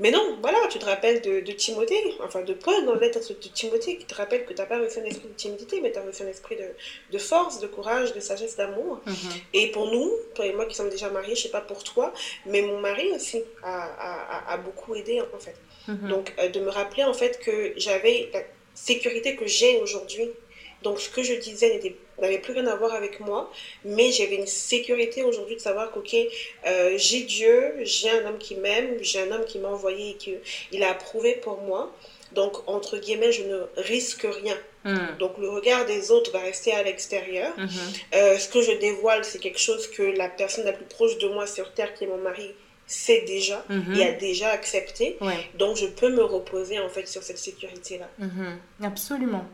Mais 0.00 0.10
non, 0.10 0.38
voilà, 0.40 0.58
tu 0.70 0.78
te 0.78 0.84
rappelles 0.84 1.20
de, 1.22 1.40
de 1.40 1.52
Timothée, 1.52 2.14
enfin 2.22 2.42
de 2.42 2.54
Paul 2.54 2.84
dans 2.84 2.94
la 2.94 3.00
lettre 3.00 3.20
de 3.28 3.48
Timothée, 3.48 3.96
qui 3.96 4.04
te 4.04 4.14
rappelle 4.14 4.44
que 4.44 4.52
tu 4.52 4.60
n'as 4.60 4.66
pas 4.66 4.78
reçu 4.78 5.00
un 5.00 5.04
esprit 5.04 5.28
de 5.28 5.34
timidité, 5.34 5.80
mais 5.80 5.90
tu 5.90 5.98
as 5.98 6.02
reçu 6.02 6.22
un 6.22 6.28
esprit 6.28 6.56
de, 6.56 6.68
de, 7.10 7.18
force, 7.18 7.58
de 7.58 7.66
courage, 7.66 8.14
de 8.14 8.20
sagesse, 8.20 8.56
d'amour. 8.56 9.00
Mhm. 9.06 9.14
Et 9.54 9.70
pour 9.72 9.90
nous, 9.90 10.12
toi 10.34 10.46
et 10.46 10.52
moi 10.52 10.66
qui 10.66 10.76
sommes 10.76 10.90
déjà 10.90 11.10
mariés, 11.10 11.34
je 11.34 11.42
sais 11.42 11.48
pas 11.48 11.60
pour 11.60 11.82
toi, 11.82 12.12
mais 12.46 12.62
mon 12.62 12.78
mari 12.78 13.10
aussi 13.12 13.42
a, 13.62 13.84
a, 13.84 14.52
a 14.52 14.56
beaucoup 14.58 14.94
aidé 14.94 15.20
en 15.20 15.38
fait. 15.38 15.56
Mhm. 15.88 16.08
Donc 16.08 16.34
euh, 16.38 16.48
de 16.48 16.60
me 16.60 16.70
rappeler 16.70 17.04
en 17.04 17.14
fait 17.14 17.40
que 17.40 17.72
j'avais 17.76 18.30
la 18.32 18.40
sécurité 18.74 19.34
que 19.34 19.46
j'ai 19.46 19.80
aujourd'hui. 19.80 20.30
Donc 20.82 21.00
ce 21.00 21.08
que 21.10 21.22
je 21.22 21.34
disais 21.34 21.80
n'avait 22.20 22.38
plus 22.38 22.52
rien 22.52 22.66
à 22.66 22.76
voir 22.76 22.94
avec 22.94 23.20
moi, 23.20 23.50
mais 23.84 24.12
j'avais 24.12 24.36
une 24.36 24.46
sécurité 24.46 25.22
aujourd'hui 25.22 25.56
de 25.56 25.60
savoir 25.60 25.90
qu'ok, 25.90 26.14
euh, 26.66 26.94
j'ai 26.96 27.22
Dieu, 27.22 27.74
j'ai 27.82 28.10
un 28.10 28.26
homme 28.26 28.38
qui 28.38 28.54
m'aime, 28.56 28.96
j'ai 29.00 29.20
un 29.20 29.32
homme 29.32 29.44
qui 29.44 29.58
m'a 29.58 29.68
envoyé 29.68 30.10
et 30.10 30.14
qu'il 30.14 30.82
a 30.82 30.90
approuvé 30.90 31.34
pour 31.34 31.60
moi. 31.62 31.92
Donc, 32.32 32.56
entre 32.68 32.98
guillemets, 32.98 33.32
je 33.32 33.42
ne 33.42 33.66
risque 33.76 34.26
rien. 34.42 34.56
Hmm. 34.84 35.16
Donc, 35.18 35.38
le 35.38 35.48
regard 35.48 35.86
des 35.86 36.10
autres 36.10 36.30
va 36.30 36.40
rester 36.40 36.72
à 36.72 36.82
l'extérieur. 36.82 37.52
Mhm. 37.56 37.68
Euh, 38.14 38.38
ce 38.38 38.48
que 38.48 38.60
je 38.60 38.72
dévoile, 38.72 39.24
c'est 39.24 39.38
quelque 39.38 39.58
chose 39.58 39.86
que 39.88 40.02
la 40.02 40.28
personne 40.28 40.64
la 40.64 40.72
plus 40.72 40.84
proche 40.84 41.16
de 41.18 41.28
moi 41.28 41.46
sur 41.46 41.72
Terre, 41.72 41.94
qui 41.94 42.04
est 42.04 42.06
mon 42.06 42.18
mari, 42.18 42.54
sait 42.86 43.22
déjà 43.22 43.64
mhm. 43.68 43.94
et 43.94 44.04
a 44.04 44.12
déjà 44.12 44.50
accepté. 44.50 45.16
Donc, 45.54 45.76
je 45.76 45.86
peux 45.86 46.10
me 46.10 46.22
reposer, 46.22 46.78
en 46.78 46.88
fait, 46.88 47.08
sur 47.08 47.22
cette 47.22 47.38
sécurité-là. 47.38 48.08
Absolument. 48.82 49.46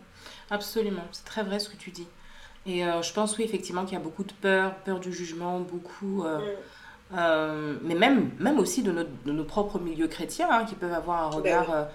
Absolument. 0.51 1.05
C'est 1.13 1.25
très 1.25 1.43
vrai 1.43 1.59
ce 1.59 1.69
que 1.69 1.77
tu 1.77 1.91
dis. 1.91 2.07
Et 2.67 2.85
euh, 2.85 3.03
je 3.03 3.13
pense, 3.13 3.37
oui, 3.37 3.45
effectivement, 3.45 3.85
qu'il 3.85 3.95
y 3.95 4.01
a 4.01 4.03
beaucoup 4.03 4.25
de 4.25 4.33
peur, 4.33 4.75
peur 4.77 5.01
du 5.01 5.13
jugement, 5.13 5.61
beaucoup. 5.61 6.25
Euh, 6.25 6.39
mm. 6.39 6.43
euh, 7.19 7.75
mais 7.83 7.95
même, 7.95 8.31
même 8.39 8.59
aussi 8.59 8.83
de, 8.83 8.93
nos, 8.93 9.05
de 9.05 9.33
nos 9.33 9.45
propres 9.45 9.79
milieux 9.79 10.09
chrétiens, 10.09 10.49
hein, 10.51 10.65
qui 10.65 10.75
peuvent 10.75 10.93
avoir 10.93 11.27
un 11.27 11.41
ben 11.41 11.61
regard 11.61 11.89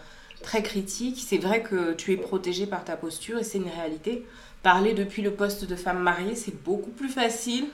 très 0.43 0.61
critique. 0.61 1.23
C'est 1.25 1.37
vrai 1.37 1.63
que 1.63 1.93
tu 1.93 2.13
es 2.13 2.17
protégé 2.17 2.65
par 2.65 2.83
ta 2.83 2.95
posture 2.95 3.39
et 3.39 3.43
c'est 3.43 3.57
une 3.57 3.69
réalité. 3.69 4.25
Parler 4.61 4.93
depuis 4.93 5.21
le 5.21 5.31
poste 5.31 5.65
de 5.65 5.75
femme 5.75 5.99
mariée, 5.99 6.35
c'est 6.35 6.63
beaucoup 6.63 6.91
plus 6.91 7.09
facile. 7.09 7.65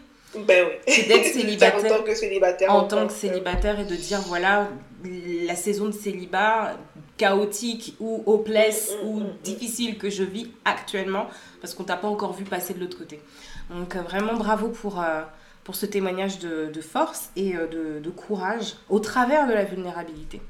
Ben 0.47 0.65
oui. 0.67 1.07
d'être 1.07 1.33
célibataire. 1.33 1.85
en 1.93 1.97
tant 1.97 2.03
que 2.03 2.15
célibataire. 2.15 2.73
En 2.73 2.83
tant 2.83 3.07
que 3.07 3.13
célibataire 3.13 3.79
et 3.79 3.85
de 3.85 3.95
dire 3.95 4.19
voilà, 4.21 4.67
la 5.45 5.55
saison 5.55 5.85
de 5.85 5.91
célibat, 5.91 6.77
chaotique 7.17 7.95
ou 7.99 8.23
hopeless 8.25 8.91
mm, 8.91 9.05
mm, 9.05 9.09
ou 9.09 9.19
mm, 9.21 9.37
difficile 9.43 9.97
que 9.97 10.09
je 10.09 10.23
vis 10.23 10.51
actuellement 10.65 11.27
parce 11.61 11.73
qu'on 11.73 11.83
t'a 11.83 11.97
pas 11.97 12.07
encore 12.07 12.33
vu 12.33 12.43
passer 12.43 12.73
de 12.73 12.79
l'autre 12.79 12.97
côté. 12.97 13.21
Donc 13.69 13.95
euh, 13.95 14.01
vraiment 14.01 14.35
bravo 14.35 14.69
pour, 14.69 15.01
euh, 15.01 15.21
pour 15.63 15.75
ce 15.75 15.85
témoignage 15.85 16.39
de, 16.39 16.69
de 16.73 16.81
force 16.81 17.29
et 17.35 17.55
euh, 17.55 17.67
de, 17.67 17.99
de, 17.99 18.09
courage 18.09 18.75
au 18.89 18.99
travers 18.99 19.47
de 19.47 19.53
la 19.53 19.63
vulnérabilité. 19.63 20.41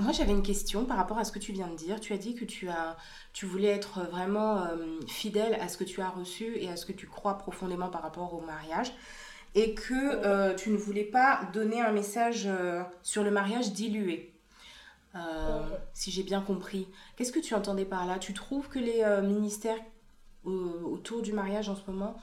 Moi, 0.00 0.12
j'avais 0.12 0.32
une 0.32 0.42
question 0.42 0.84
par 0.84 0.96
rapport 0.96 1.18
à 1.18 1.24
ce 1.24 1.32
que 1.32 1.38
tu 1.38 1.52
viens 1.52 1.68
de 1.68 1.76
dire. 1.76 2.00
Tu 2.00 2.12
as 2.12 2.18
dit 2.18 2.34
que 2.34 2.44
tu, 2.44 2.68
as, 2.68 2.96
tu 3.32 3.46
voulais 3.46 3.68
être 3.68 4.00
vraiment 4.10 4.62
euh, 4.62 4.76
fidèle 5.06 5.56
à 5.60 5.68
ce 5.68 5.76
que 5.76 5.84
tu 5.84 6.00
as 6.00 6.08
reçu 6.08 6.56
et 6.56 6.68
à 6.68 6.76
ce 6.76 6.86
que 6.86 6.92
tu 6.92 7.06
crois 7.06 7.38
profondément 7.38 7.88
par 7.88 8.02
rapport 8.02 8.34
au 8.34 8.40
mariage. 8.40 8.92
Et 9.54 9.74
que 9.74 9.94
euh, 9.94 10.54
tu 10.54 10.70
ne 10.70 10.76
voulais 10.76 11.04
pas 11.04 11.40
donner 11.52 11.80
un 11.80 11.92
message 11.92 12.44
euh, 12.46 12.82
sur 13.02 13.22
le 13.24 13.30
mariage 13.30 13.72
dilué. 13.72 14.32
Si 15.94 16.12
j'ai 16.12 16.22
bien 16.22 16.40
compris. 16.40 16.86
Qu'est-ce 17.16 17.32
que 17.32 17.40
tu 17.40 17.52
entendais 17.54 17.84
par 17.84 18.06
là? 18.06 18.20
Tu 18.20 18.32
trouves 18.34 18.68
que 18.68 18.78
les 18.78 19.02
ministères 19.22 19.78
autour 20.44 21.22
du 21.22 21.32
mariage 21.32 21.68
en 21.68 21.74
ce 21.74 21.82
moment 21.90 22.16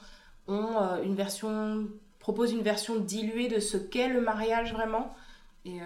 ont 0.48 0.78
une 1.02 1.14
version, 1.14 1.88
proposent 2.20 2.52
une 2.52 2.62
version 2.62 2.96
diluée 2.96 3.48
de 3.48 3.60
ce 3.60 3.76
qu'est 3.76 4.08
le 4.08 4.22
mariage 4.22 4.72
vraiment? 4.72 5.14
Et, 5.66 5.78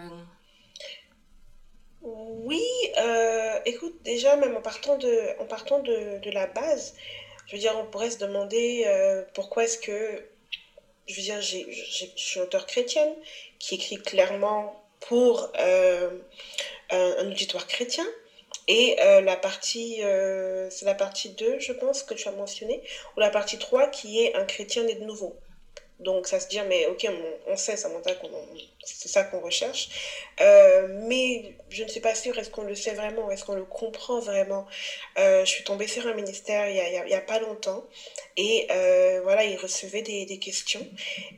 oui, 2.03 2.63
euh, 2.99 3.59
écoute, 3.67 3.95
déjà, 4.05 4.37
même 4.37 4.57
en 4.57 4.63
partant 4.63 4.97
de, 4.97 5.41
en 5.41 5.45
partant 5.45 5.81
de, 5.81 6.19
de 6.21 6.31
la 6.31 6.47
base, 6.47 6.95
je 7.47 7.57
veux 7.57 7.61
dire, 7.61 7.73
on 7.77 7.85
pourrait 7.85 8.11
se 8.11 8.19
demander 8.19 8.85
euh, 8.87 9.23
pourquoi 9.35 9.65
est-ce 9.65 9.79
que, 9.79 10.25
je 11.11 11.17
veux 11.17 11.23
dire, 11.23 11.41
je 11.41 12.07
suis 12.17 12.41
auteur 12.41 12.67
chrétienne 12.67 13.13
qui 13.59 13.75
écrit 13.75 13.97
clairement 13.97 14.83
pour 15.01 15.51
euh, 15.59 16.11
un, 16.91 17.31
auditoire 17.31 17.67
chrétien. 17.67 18.07
Et 18.69 18.95
la 18.99 19.37
partie, 19.37 20.01
c'est 20.71 20.85
la 20.85 20.95
partie 20.95 21.31
2, 21.31 21.59
je 21.59 21.73
pense, 21.73 22.05
que 22.05 22.15
tu 22.15 22.29
as 22.29 22.33
mentionné, 22.33 22.81
ou 23.17 23.21
la 23.21 23.31
partie 23.31 23.59
3 23.59 23.89
qui 23.89 24.23
est 24.23 24.37
un 24.37 24.45
chrétien 24.45 24.85
né 24.85 24.95
de 24.95 25.03
nouveau. 25.05 25.35
Donc, 26.01 26.27
ça 26.27 26.41
se 26.41 26.49
dit, 26.49 26.59
mais 26.67 26.87
ok, 26.87 27.07
on, 27.47 27.57
sait, 27.57 27.77
Samantha, 27.77 28.13
c'est 28.85 29.09
ça 29.09 29.25
qu'on 29.25 29.41
recherche. 29.41 29.91
Euh, 30.41 30.89
mais 31.07 31.55
je 31.69 31.83
ne 31.85 31.89
suis 31.89 32.01
pas 32.01 32.15
sûre, 32.15 32.39
est-ce 32.39 32.49
qu'on 32.49 32.63
le 32.63 32.75
sait 32.75 32.95
vraiment, 32.95 33.31
est-ce 33.31 33.45
qu'on 33.45 33.55
le 33.55 33.65
comprend 33.65 34.19
vraiment? 34.19 34.67
Euh, 35.19 35.45
Je 35.45 35.51
suis 35.51 35.65
tombée 35.65 35.87
sur 35.87 36.07
un 36.07 36.15
ministère 36.15 36.69
il 36.69 36.75
n'y 36.75 37.15
a, 37.15 37.19
a, 37.19 37.21
pas 37.21 37.39
longtemps 37.39 37.85
et 38.37 38.67
euh, 38.71 39.21
voilà, 39.23 39.45
il 39.45 39.57
recevait 39.57 40.03
des, 40.03 40.25
des 40.25 40.39
questions. 40.39 40.87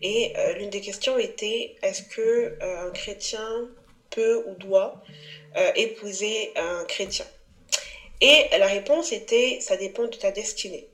Et 0.00 0.32
l'une 0.56 0.70
des 0.70 0.80
questions 0.80 1.18
était, 1.18 1.74
est-ce 1.82 2.02
que 2.02 2.56
un 2.62 2.90
chrétien 2.90 3.68
peut 4.10 4.44
ou 4.46 4.54
doit 4.54 5.02
épouser 5.74 6.52
un 6.56 6.84
chrétien? 6.84 7.26
Et 8.20 8.56
la 8.56 8.66
réponse 8.66 9.10
était, 9.10 9.58
ça 9.60 9.76
dépend 9.76 10.04
de 10.04 10.16
ta 10.16 10.30
destinée. 10.30 10.88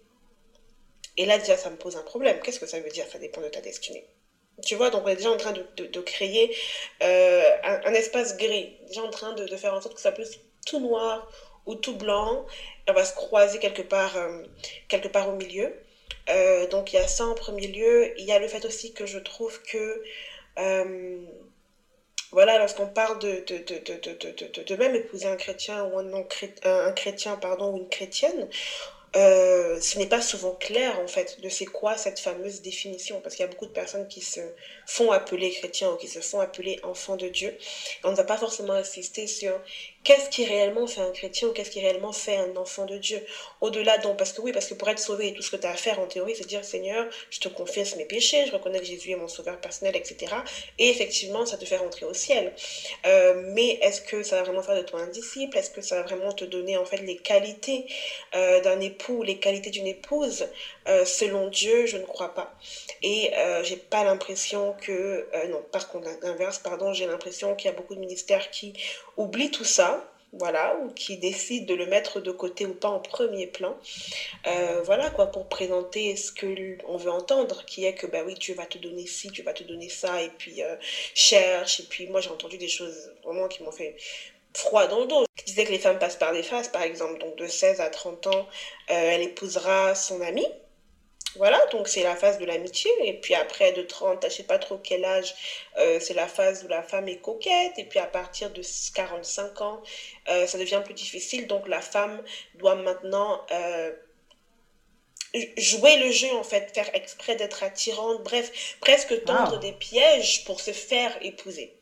Et 1.18 1.26
là, 1.26 1.36
déjà, 1.36 1.56
ça 1.56 1.68
me 1.68 1.76
pose 1.76 1.96
un 1.96 2.02
problème. 2.02 2.40
Qu'est-ce 2.40 2.60
que 2.60 2.66
ça 2.66 2.78
veut 2.80 2.88
dire 2.88 3.04
Ça 3.10 3.18
dépend 3.18 3.40
de 3.42 3.48
ta 3.48 3.60
destinée? 3.60 4.06
Tu 4.64 4.76
vois, 4.76 4.88
donc 4.90 5.04
on 5.04 5.08
est 5.08 5.16
déjà 5.16 5.30
en 5.30 5.36
train 5.36 5.52
de, 5.52 5.64
de, 5.76 6.00
créer 6.00 6.56
euh, 7.02 7.50
un, 7.62 7.94
espace 7.94 8.36
gris, 8.36 8.76
déjà 8.86 9.02
en 9.02 9.10
train 9.10 9.32
de, 9.32 9.46
de, 9.46 9.56
faire 9.56 9.72
en 9.72 9.80
sorte 9.80 9.94
que 9.94 10.00
ça 10.00 10.10
puisse 10.10 10.38
tout 10.66 10.80
noir 10.80 11.30
ou 11.66 11.74
tout 11.74 11.94
blanc. 11.94 12.44
on 12.88 12.92
va 12.92 13.04
se 13.04 13.12
croiser 13.12 13.58
quelque 13.58 13.82
part, 13.82 14.16
euh, 14.16 14.42
quelque 14.88 15.08
part 15.08 15.28
au 15.28 15.32
milieu. 15.32 15.76
Euh, 16.28 16.66
donc 16.66 16.92
il 16.92 16.96
y 16.96 16.98
a 16.98 17.06
ça 17.06 17.26
en 17.26 17.34
premier 17.34 17.68
lieu. 17.68 18.12
Il 18.18 18.24
y 18.24 18.32
a 18.32 18.38
le 18.38 18.48
fait 18.48 18.64
aussi 18.64 18.92
que 18.92 19.06
je 19.06 19.18
trouve 19.18 19.60
que, 19.62 20.02
voilà, 22.30 22.58
lorsqu'on 22.58 22.88
parle 22.88 23.18
de, 23.20 23.42
de, 23.46 24.74
même 24.74 24.94
épouser 24.94 25.26
un 25.26 25.36
chrétien 25.36 25.84
ou 25.84 25.98
un, 25.98 26.02
non 26.02 26.26
un 26.64 26.92
chrétien 26.92 27.36
pardon, 27.36 27.72
ou 27.72 27.78
une 27.78 27.88
chrétienne, 27.88 28.48
euh, 29.16 29.80
ce 29.80 29.96
n'est 29.96 30.06
pas 30.06 30.20
souvent 30.20 30.52
clair 30.52 30.98
en 31.00 31.06
fait 31.06 31.40
de 31.40 31.48
c'est 31.48 31.64
quoi 31.64 31.96
cette 31.96 32.18
fameuse 32.18 32.60
définition 32.60 33.20
parce 33.20 33.34
qu'il 33.34 33.42
y 33.42 33.48
a 33.48 33.50
beaucoup 33.50 33.66
de 33.66 33.70
personnes 33.72 34.06
qui 34.06 34.20
se 34.20 34.40
font 34.86 35.12
appeler 35.12 35.50
chrétiens 35.50 35.92
ou 35.92 35.96
qui 35.96 36.08
se 36.08 36.20
font 36.20 36.40
appeler 36.40 36.78
enfants 36.82 37.16
de 37.16 37.28
Dieu. 37.28 37.56
on 38.04 38.10
ne 38.10 38.16
va 38.16 38.24
pas 38.24 38.36
forcément 38.36 38.74
insister 38.74 39.26
sur 39.26 39.60
qu'est-ce 40.08 40.30
qui 40.30 40.46
réellement 40.46 40.86
fait 40.86 41.02
un 41.02 41.10
chrétien 41.10 41.48
ou 41.48 41.52
qu'est-ce 41.52 41.70
qui 41.70 41.80
réellement 41.82 42.12
fait 42.12 42.36
un 42.38 42.56
enfant 42.56 42.86
de 42.86 42.96
Dieu? 42.96 43.22
Au-delà 43.60 43.98
donc, 43.98 44.16
parce 44.16 44.32
que 44.32 44.40
oui, 44.40 44.52
parce 44.52 44.66
que 44.66 44.72
pour 44.72 44.88
être 44.88 44.98
sauvé, 44.98 45.34
tout 45.34 45.42
ce 45.42 45.50
que 45.50 45.56
tu 45.56 45.66
as 45.66 45.70
à 45.72 45.74
faire 45.74 46.00
en 46.00 46.06
théorie, 46.06 46.34
c'est 46.34 46.46
dire 46.46 46.64
Seigneur, 46.64 47.06
je 47.28 47.40
te 47.40 47.48
confesse 47.48 47.94
mes 47.94 48.06
péchés, 48.06 48.46
je 48.46 48.52
reconnais 48.52 48.78
que 48.78 48.86
Jésus 48.86 49.10
est 49.10 49.16
mon 49.16 49.28
sauveur 49.28 49.60
personnel, 49.60 49.94
etc. 49.94 50.34
Et 50.78 50.88
effectivement, 50.88 51.44
ça 51.44 51.58
te 51.58 51.66
fait 51.66 51.76
rentrer 51.76 52.06
au 52.06 52.14
ciel. 52.14 52.54
Euh, 53.04 53.34
mais 53.52 53.78
est-ce 53.82 54.00
que 54.00 54.22
ça 54.22 54.36
va 54.36 54.44
vraiment 54.44 54.62
faire 54.62 54.76
de 54.76 54.80
toi 54.80 55.00
un 55.00 55.08
disciple? 55.08 55.58
Est-ce 55.58 55.68
que 55.68 55.82
ça 55.82 55.96
va 55.96 56.02
vraiment 56.04 56.32
te 56.32 56.46
donner 56.46 56.78
en 56.78 56.86
fait 56.86 57.02
les 57.02 57.16
qualités 57.16 57.84
euh, 58.34 58.60
d'un 58.60 58.80
époux, 58.80 59.22
les 59.22 59.38
qualités 59.38 59.68
d'une 59.68 59.86
épouse? 59.86 60.48
Euh, 60.88 61.04
Selon 61.04 61.48
Dieu, 61.48 61.84
je 61.84 61.98
ne 61.98 62.06
crois 62.06 62.32
pas. 62.32 62.54
Et 63.02 63.30
j'ai 63.62 63.76
pas 63.76 64.04
l'impression 64.04 64.74
que, 64.80 65.26
non, 65.48 65.62
par 65.70 65.88
contre, 65.88 66.08
l'inverse, 66.22 66.58
pardon, 66.58 66.94
j'ai 66.94 67.06
l'impression 67.06 67.54
qu'il 67.54 67.66
y 67.70 67.74
a 67.74 67.76
beaucoup 67.76 67.94
de 67.94 68.00
ministères 68.00 68.50
qui 68.50 68.72
oublient 69.16 69.50
tout 69.50 69.64
ça 69.64 69.97
voilà, 70.32 70.76
ou 70.82 70.90
qui 70.90 71.16
décide 71.16 71.66
de 71.66 71.74
le 71.74 71.86
mettre 71.86 72.20
de 72.20 72.30
côté 72.30 72.66
ou 72.66 72.74
pas 72.74 72.88
en 72.88 73.00
premier 73.00 73.46
plan. 73.46 73.76
Euh, 74.46 74.82
voilà 74.82 75.10
quoi, 75.10 75.26
pour 75.26 75.48
présenter 75.48 76.16
ce 76.16 76.32
que 76.32 76.78
on 76.86 76.96
veut 76.96 77.10
entendre, 77.10 77.64
qui 77.64 77.84
est 77.84 77.94
que 77.94 78.06
bah 78.06 78.20
oui, 78.26 78.34
Dieu 78.34 78.54
va 78.54 78.66
te 78.66 78.78
donner 78.78 79.06
ci, 79.06 79.28
Dieu 79.28 79.44
va 79.44 79.52
te 79.52 79.64
donner 79.64 79.88
ça, 79.88 80.22
et 80.22 80.30
puis 80.30 80.62
euh, 80.62 80.76
cherche, 81.14 81.80
et 81.80 81.84
puis 81.84 82.06
moi 82.08 82.20
j'ai 82.20 82.30
entendu 82.30 82.58
des 82.58 82.68
choses 82.68 83.12
vraiment 83.24 83.48
qui 83.48 83.62
m'ont 83.62 83.72
fait 83.72 83.96
froid 84.54 84.86
dans 84.86 85.00
le 85.00 85.06
dos. 85.06 85.24
Qui 85.36 85.44
disait 85.44 85.64
que 85.64 85.72
les 85.72 85.78
femmes 85.78 85.98
passent 85.98 86.16
par 86.16 86.32
des 86.32 86.42
phases, 86.42 86.68
par 86.68 86.82
exemple, 86.82 87.18
donc 87.18 87.36
de 87.36 87.46
16 87.46 87.80
à 87.80 87.90
30 87.90 88.26
ans, 88.28 88.46
euh, 88.90 88.94
elle 88.94 89.22
épousera 89.22 89.94
son 89.94 90.20
ami, 90.20 90.46
voilà, 91.38 91.64
donc 91.72 91.88
c'est 91.88 92.02
la 92.02 92.16
phase 92.16 92.38
de 92.38 92.44
l'amitié. 92.44 92.90
Et 93.04 93.14
puis 93.14 93.34
après, 93.34 93.72
de 93.72 93.82
30 93.82 94.24
à 94.24 94.28
je 94.28 94.34
sais 94.34 94.42
pas 94.42 94.58
trop 94.58 94.76
quel 94.76 95.04
âge, 95.04 95.34
euh, 95.78 95.98
c'est 96.00 96.14
la 96.14 96.26
phase 96.26 96.64
où 96.64 96.68
la 96.68 96.82
femme 96.82 97.08
est 97.08 97.20
coquette. 97.20 97.78
Et 97.78 97.84
puis 97.84 97.98
à 97.98 98.06
partir 98.06 98.50
de 98.50 98.62
45 98.94 99.60
ans, 99.62 99.82
euh, 100.28 100.46
ça 100.46 100.58
devient 100.58 100.82
plus 100.84 100.94
difficile. 100.94 101.46
Donc 101.46 101.66
la 101.68 101.80
femme 101.80 102.22
doit 102.56 102.74
maintenant 102.74 103.46
euh, 103.50 103.92
jouer 105.56 105.96
le 105.98 106.10
jeu, 106.10 106.30
en 106.32 106.44
fait, 106.44 106.74
faire 106.74 106.90
exprès 106.94 107.36
d'être 107.36 107.62
attirante. 107.62 108.22
Bref, 108.24 108.76
presque 108.80 109.24
tendre 109.24 109.58
des 109.60 109.72
pièges 109.72 110.44
pour 110.44 110.60
se 110.60 110.72
faire 110.72 111.16
épouser. 111.22 111.74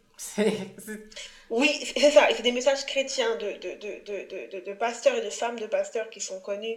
Oui, 1.50 1.78
c'est 1.96 2.10
ça. 2.10 2.28
c'est 2.34 2.42
des 2.42 2.52
messages 2.52 2.84
chrétiens 2.86 3.36
de, 3.36 3.52
de, 3.52 3.74
de, 3.74 4.50
de, 4.50 4.60
de, 4.60 4.72
pasteurs 4.72 5.16
et 5.16 5.20
de 5.20 5.30
femmes 5.30 5.58
de 5.58 5.66
pasteurs 5.66 6.10
qui 6.10 6.20
sont 6.20 6.40
connus, 6.40 6.76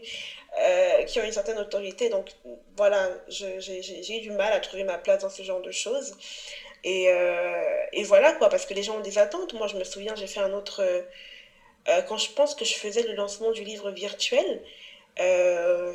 euh, 0.59 1.03
qui 1.03 1.19
ont 1.19 1.23
une 1.23 1.31
certaine 1.31 1.57
autorité. 1.57 2.09
Donc 2.09 2.29
voilà, 2.77 3.09
j'ai 3.27 4.17
eu 4.17 4.21
du 4.21 4.31
mal 4.31 4.53
à 4.53 4.59
trouver 4.59 4.83
ma 4.83 4.97
place 4.97 5.21
dans 5.21 5.29
ce 5.29 5.43
genre 5.43 5.61
de 5.61 5.71
choses. 5.71 6.13
Et, 6.83 7.07
euh, 7.09 7.83
et, 7.93 8.03
voilà 8.03 8.33
quoi, 8.33 8.49
parce 8.49 8.65
que 8.65 8.73
les 8.73 8.83
gens 8.83 8.97
ont 8.97 9.01
des 9.01 9.17
attentes. 9.17 9.53
Moi, 9.53 9.67
je 9.67 9.75
me 9.75 9.83
souviens, 9.83 10.15
j'ai 10.15 10.27
fait 10.27 10.39
un 10.39 10.53
autre. 10.53 10.81
Euh, 11.87 12.01
quand 12.03 12.17
je 12.17 12.29
pense 12.31 12.53
que 12.55 12.65
je 12.65 12.75
faisais 12.75 13.03
le 13.03 13.13
lancement 13.13 13.51
du 13.51 13.63
livre 13.63 13.91
virtuel, 13.91 14.61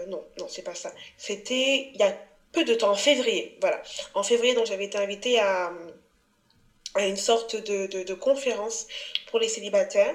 non, 0.08 0.24
non, 0.38 0.48
c'est 0.48 0.62
pas 0.62 0.74
ça. 0.74 0.92
C'était 1.16 1.90
il 1.94 2.00
y 2.00 2.02
a 2.02 2.14
peu 2.52 2.64
de 2.64 2.74
temps, 2.74 2.90
en 2.90 2.94
février. 2.96 3.56
Voilà. 3.60 3.82
En 4.14 4.22
février, 4.22 4.54
donc 4.54 4.66
j'avais 4.66 4.84
été 4.84 4.98
invitée 4.98 5.38
à 5.38 5.72
à 6.94 7.06
une 7.06 7.16
sorte 7.16 7.56
de, 7.56 7.86
de, 7.86 8.14
conférence 8.14 8.86
pour 9.26 9.38
les 9.38 9.48
célibataires. 9.48 10.14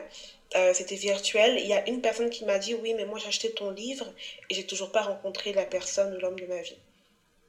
Euh, 0.55 0.73
c'était 0.73 0.95
virtuel. 0.95 1.57
Il 1.59 1.67
y 1.67 1.73
a 1.73 1.87
une 1.87 2.01
personne 2.01 2.29
qui 2.29 2.45
m'a 2.45 2.57
dit 2.57 2.73
Oui, 2.73 2.93
mais 2.93 3.05
moi 3.05 3.19
j'ai 3.19 3.27
acheté 3.27 3.51
ton 3.51 3.69
livre 3.69 4.11
et 4.49 4.55
j'ai 4.55 4.65
toujours 4.65 4.91
pas 4.91 5.01
rencontré 5.01 5.53
la 5.53 5.65
personne 5.65 6.15
ou 6.15 6.19
l'homme 6.19 6.39
de 6.39 6.45
ma 6.45 6.61
vie. 6.61 6.77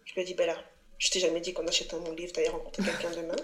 Je 0.04 0.14
lui 0.14 0.20
ai 0.20 0.24
dit 0.24 0.34
Ben 0.34 0.46
là, 0.46 0.56
je 0.98 1.08
t'ai 1.08 1.18
jamais 1.18 1.40
dit 1.40 1.54
qu'en 1.54 1.66
achetant 1.66 1.98
mon 2.00 2.12
livre, 2.12 2.32
tu 2.32 2.40
allais 2.40 2.50
rencontrer 2.50 2.82
quelqu'un 2.82 3.10
demain. 3.10 3.36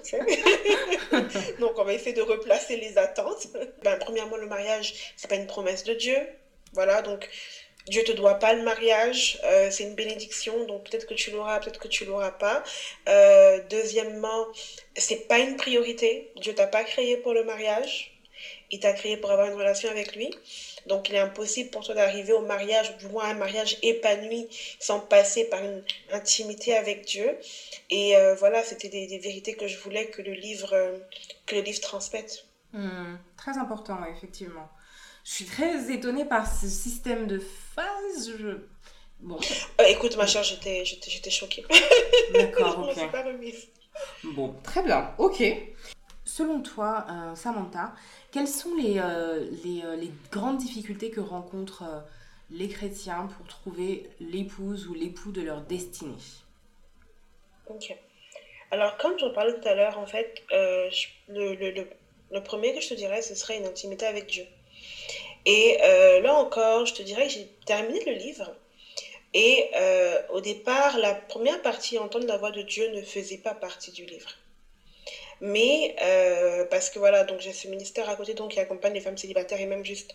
Donc 1.61 1.79
on 1.79 1.85
va 1.85 1.95
essayer 1.95 2.13
de 2.13 2.21
replacer 2.21 2.77
les 2.77 2.99
attentes. 2.99 3.47
Ben, 3.83 3.99
premièrement, 3.99 4.37
le 4.37 4.47
mariage, 4.47 5.15
c'est 5.17 5.29
pas 5.29 5.37
une 5.37 5.47
promesse 5.47 5.85
de 5.85 5.95
Dieu. 5.95 6.19
Voilà, 6.73 7.01
donc 7.01 7.29
Dieu 7.89 8.03
te 8.03 8.13
doit 8.13 8.35
pas 8.35 8.53
le 8.53 8.63
mariage, 8.63 9.39
euh, 9.45 9.71
c'est 9.71 9.85
une 9.85 9.95
bénédiction, 9.95 10.65
donc 10.65 10.91
peut-être 10.91 11.07
que 11.07 11.15
tu 11.15 11.31
l'auras, 11.31 11.61
peut-être 11.61 11.79
que 11.79 11.89
tu 11.89 12.05
l'auras 12.05 12.33
pas. 12.33 12.65
Euh, 13.09 13.61
deuxièmement, 13.71 14.47
c'est 14.97 15.29
pas 15.29 15.39
une 15.39 15.57
priorité. 15.57 16.33
Dieu 16.37 16.53
t'a 16.55 16.67
pas 16.67 16.83
créé 16.83 17.17
pour 17.17 17.33
le 17.33 17.45
mariage, 17.45 18.21
il 18.73 18.81
t'a 18.81 18.93
créé 18.93 19.17
pour 19.17 19.31
avoir 19.31 19.47
une 19.47 19.55
relation 19.55 19.89
avec 19.89 20.17
lui. 20.17 20.35
Donc 20.87 21.09
il 21.09 21.15
est 21.15 21.21
impossible 21.21 21.71
pour 21.71 21.85
toi 21.85 21.95
d'arriver 21.95 22.33
au 22.33 22.41
mariage, 22.41 22.93
ou 22.93 22.99
du 22.99 23.07
moins 23.07 23.27
un 23.27 23.35
mariage 23.35 23.79
épanoui, 23.83 24.49
sans 24.81 24.99
passer 24.99 25.45
par 25.45 25.63
une 25.63 25.85
intimité 26.11 26.75
avec 26.75 27.05
Dieu. 27.05 27.39
Et 27.91 28.17
euh, 28.17 28.35
voilà, 28.35 28.65
c'était 28.65 28.89
des, 28.89 29.19
vérités 29.19 29.55
que 29.55 29.69
je 29.69 29.79
voulais 29.79 30.07
que 30.07 30.23
le 30.23 30.33
livre, 30.33 30.75
que 31.47 31.55
le 31.55 31.61
livre 31.61 31.81
transmette. 31.81 32.47
Hmm, 32.73 33.15
très 33.37 33.57
important, 33.59 33.99
effectivement. 34.17 34.69
Je 35.25 35.33
suis 35.33 35.45
très 35.45 35.91
étonnée 35.93 36.25
par 36.25 36.53
ce 36.53 36.69
système 36.69 37.27
de 37.27 37.41
Je... 37.77 38.59
Bon. 39.21 39.39
Euh, 39.81 39.85
écoute, 39.89 40.17
ma 40.17 40.27
chère, 40.27 40.43
j'étais, 40.43 40.85
j'étais, 40.85 41.31
choquée. 41.31 41.65
D'accord, 42.33 42.89
ok. 42.89 43.11
pas 43.11 43.23
remise. 43.23 43.69
Bon, 44.25 44.55
très 44.63 44.83
bien, 44.83 45.15
ok. 45.19 45.43
Selon 46.25 46.61
toi, 46.61 47.07
euh, 47.11 47.35
Samantha, 47.35 47.95
quelles 48.31 48.49
sont 48.49 48.75
les, 48.75 48.99
euh, 48.99 49.49
les, 49.65 49.83
les, 49.97 50.11
grandes 50.31 50.59
difficultés 50.59 51.11
que 51.11 51.21
rencontrent 51.21 52.05
les 52.51 52.69
chrétiens 52.69 53.29
pour 53.37 53.47
trouver 53.47 54.09
l'épouse 54.21 54.87
ou 54.89 54.95
l'époux 54.95 55.33
de 55.33 55.43
leur 55.43 55.63
destinée? 55.63 56.17
Ok. 57.69 57.97
Alors, 58.71 58.97
comme 58.99 59.19
j'en 59.19 59.33
parlais 59.33 59.59
tout 59.59 59.69
à 59.69 59.75
l'heure, 59.75 59.99
en 59.99 60.07
fait, 60.07 60.43
le, 60.51 61.55
le, 61.55 61.87
Le 62.33 62.43
premier 62.43 62.75
que 62.75 62.81
je 62.81 62.89
te 62.89 62.95
dirais, 62.95 63.23
ce 63.23 63.35
serait 63.35 63.59
une 63.59 63.67
intimité 63.67 64.05
avec 64.05 64.27
Dieu. 64.27 64.45
Et 65.47 65.79
euh, 65.81 66.21
là 66.21 66.35
encore, 66.35 66.87
je 66.87 66.93
te 66.93 67.03
dirais 67.03 67.29
que 67.29 67.33
j'ai 67.33 67.49
terminé 67.65 68.01
le 68.05 68.13
livre. 68.13 68.53
Et 69.33 69.71
euh, 69.77 70.21
au 70.31 70.41
départ, 70.41 70.99
la 70.99 71.15
première 71.15 71.63
partie, 71.63 71.99
entendre 71.99 72.27
la 72.27 72.37
voix 72.37 72.51
de 72.51 72.63
Dieu, 72.63 72.89
ne 72.89 73.03
faisait 73.03 73.39
pas 73.39 73.55
partie 73.55 73.93
du 73.93 74.05
livre. 74.05 74.31
Mais 75.41 75.95
euh, 76.03 76.65
parce 76.65 76.89
que 76.89 76.99
voilà, 76.99 77.23
donc 77.23 77.41
j'ai 77.41 77.53
ce 77.53 77.69
ministère 77.69 78.09
à 78.09 78.17
côté 78.17 78.33
donc 78.33 78.53
qui 78.53 78.59
accompagne 78.59 78.95
les 78.95 79.01
femmes 79.01 79.19
célibataires 79.19 79.61
et 79.61 79.67
même 79.67 79.85
juste 79.85 80.15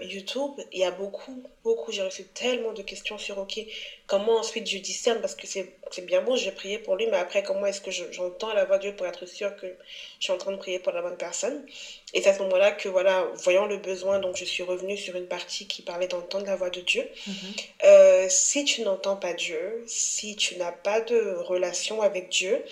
YouTube. 0.00 0.52
Il 0.72 0.78
y 0.78 0.84
a 0.84 0.92
beaucoup, 0.92 1.42
beaucoup, 1.64 1.92
j'ai 1.92 2.02
reçu 2.02 2.24
tellement 2.26 2.72
de 2.72 2.82
questions 2.82 3.18
sur 3.18 3.38
OK, 3.38 3.58
comment 4.06 4.38
ensuite 4.38 4.68
je 4.68 4.78
discerne 4.78 5.20
parce 5.20 5.34
que 5.34 5.46
c'est 5.46 5.74
bien 6.02 6.22
bon, 6.22 6.36
j'ai 6.36 6.52
prié 6.52 6.78
pour 6.78 6.96
lui, 6.96 7.06
mais 7.06 7.16
après 7.16 7.42
comment 7.42 7.66
est-ce 7.66 7.80
que 7.80 7.90
j'entends 7.90 8.52
la 8.52 8.64
voix 8.64 8.78
de 8.78 8.82
Dieu 8.82 8.96
pour 8.96 9.06
être 9.06 9.26
sûr 9.26 9.54
que 9.56 9.66
je 9.66 10.24
suis 10.24 10.32
en 10.32 10.38
train 10.38 10.52
de 10.52 10.56
prier 10.56 10.78
pour 10.78 10.92
la 10.92 11.02
bonne 11.02 11.16
personne? 11.16 11.66
Et 12.14 12.22
c'est 12.22 12.30
à 12.30 12.34
ce 12.34 12.42
moment-là 12.42 12.72
que 12.72 12.88
voilà, 12.88 13.26
voyant 13.34 13.66
le 13.66 13.78
besoin, 13.78 14.18
donc 14.18 14.36
je 14.36 14.44
suis 14.44 14.62
revenue 14.62 14.96
sur 14.96 15.16
une 15.16 15.26
partie 15.26 15.66
qui 15.66 15.82
parlait 15.82 16.06
d'entendre 16.06 16.46
la 16.46 16.56
voix 16.56 16.70
de 16.70 16.80
Dieu. 16.80 17.08
Mm-hmm. 17.28 17.60
Euh, 17.84 18.26
si 18.28 18.64
tu 18.64 18.82
n'entends 18.82 19.16
pas 19.16 19.32
Dieu, 19.32 19.84
si 19.86 20.36
tu 20.36 20.56
n'as 20.56 20.72
pas 20.72 21.00
de 21.00 21.34
relation 21.34 22.02
avec 22.02 22.28
Dieu, 22.28 22.64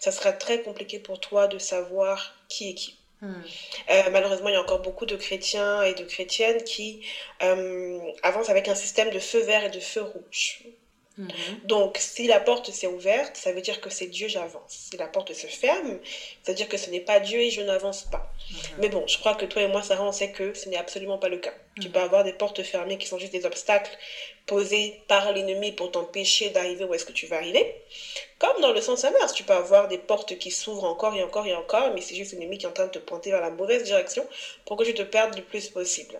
ça 0.00 0.10
sera 0.10 0.32
très 0.32 0.62
compliqué 0.62 0.98
pour 0.98 1.20
toi 1.20 1.46
de 1.46 1.58
savoir 1.58 2.34
qui 2.48 2.70
est 2.70 2.74
qui. 2.74 2.96
Hmm. 3.22 3.34
Euh, 3.90 4.10
malheureusement, 4.10 4.48
il 4.48 4.54
y 4.54 4.56
a 4.56 4.62
encore 4.62 4.80
beaucoup 4.80 5.04
de 5.04 5.16
chrétiens 5.16 5.82
et 5.82 5.92
de 5.92 6.04
chrétiennes 6.04 6.64
qui 6.64 7.02
euh, 7.42 8.00
avancent 8.22 8.48
avec 8.48 8.66
un 8.68 8.74
système 8.74 9.10
de 9.10 9.18
feu 9.18 9.40
vert 9.40 9.64
et 9.64 9.70
de 9.70 9.80
feu 9.80 10.02
rouge. 10.02 10.62
Hmm. 11.20 11.28
Donc, 11.64 11.98
si 11.98 12.26
la 12.26 12.40
porte 12.40 12.70
s'est 12.70 12.86
ouverte, 12.86 13.36
ça 13.36 13.52
veut 13.52 13.60
dire 13.60 13.80
que 13.80 13.90
c'est 13.90 14.06
Dieu, 14.06 14.26
j'avance. 14.26 14.62
Si 14.90 14.96
la 14.96 15.06
porte 15.06 15.34
se 15.34 15.46
ferme, 15.46 15.98
ça 16.42 16.52
veut 16.52 16.56
dire 16.56 16.68
que 16.68 16.76
ce 16.76 16.88
n'est 16.90 17.00
pas 17.00 17.20
Dieu 17.20 17.40
et 17.40 17.50
je 17.50 17.60
n'avance 17.60 18.04
pas. 18.04 18.32
Hmm. 18.50 18.56
Mais 18.78 18.88
bon, 18.88 19.06
je 19.06 19.18
crois 19.18 19.34
que 19.34 19.44
toi 19.44 19.62
et 19.62 19.66
moi, 19.66 19.82
Sarah, 19.82 20.04
on 20.04 20.12
sait 20.12 20.30
que 20.30 20.54
ce 20.54 20.68
n'est 20.68 20.76
absolument 20.76 21.18
pas 21.18 21.28
le 21.28 21.36
cas. 21.36 21.52
Tu 21.80 21.88
peux 21.88 22.00
avoir 22.00 22.24
des 22.24 22.32
portes 22.32 22.62
fermées 22.62 22.98
qui 22.98 23.06
sont 23.06 23.18
juste 23.18 23.32
des 23.32 23.46
obstacles 23.46 23.96
posés 24.46 25.00
par 25.06 25.32
l'ennemi 25.32 25.70
pour 25.70 25.90
t'empêcher 25.90 26.50
d'arriver 26.50 26.84
où 26.84 26.92
est-ce 26.92 27.04
que 27.04 27.12
tu 27.12 27.26
vas 27.26 27.36
arriver. 27.36 27.64
Comme 28.38 28.60
dans 28.62 28.72
le 28.72 28.80
sens 28.80 29.04
inverse, 29.04 29.32
tu 29.32 29.44
peux 29.44 29.52
avoir 29.52 29.86
des 29.86 29.98
portes 29.98 30.36
qui 30.38 30.50
s'ouvrent 30.50 30.84
encore 30.84 31.14
et 31.14 31.22
encore 31.22 31.46
et 31.46 31.54
encore, 31.54 31.92
mais 31.92 32.00
c'est 32.00 32.14
juste 32.14 32.32
l'ennemi 32.32 32.58
qui 32.58 32.64
est 32.64 32.68
en 32.68 32.72
train 32.72 32.86
de 32.86 32.90
te 32.90 32.98
pointer 32.98 33.30
vers 33.30 33.40
la 33.42 33.50
mauvaise 33.50 33.84
direction 33.84 34.26
pour 34.64 34.76
que 34.76 34.82
tu 34.82 34.94
te 34.94 35.02
perdes 35.02 35.36
le 35.36 35.42
plus 35.42 35.68
possible. 35.68 36.18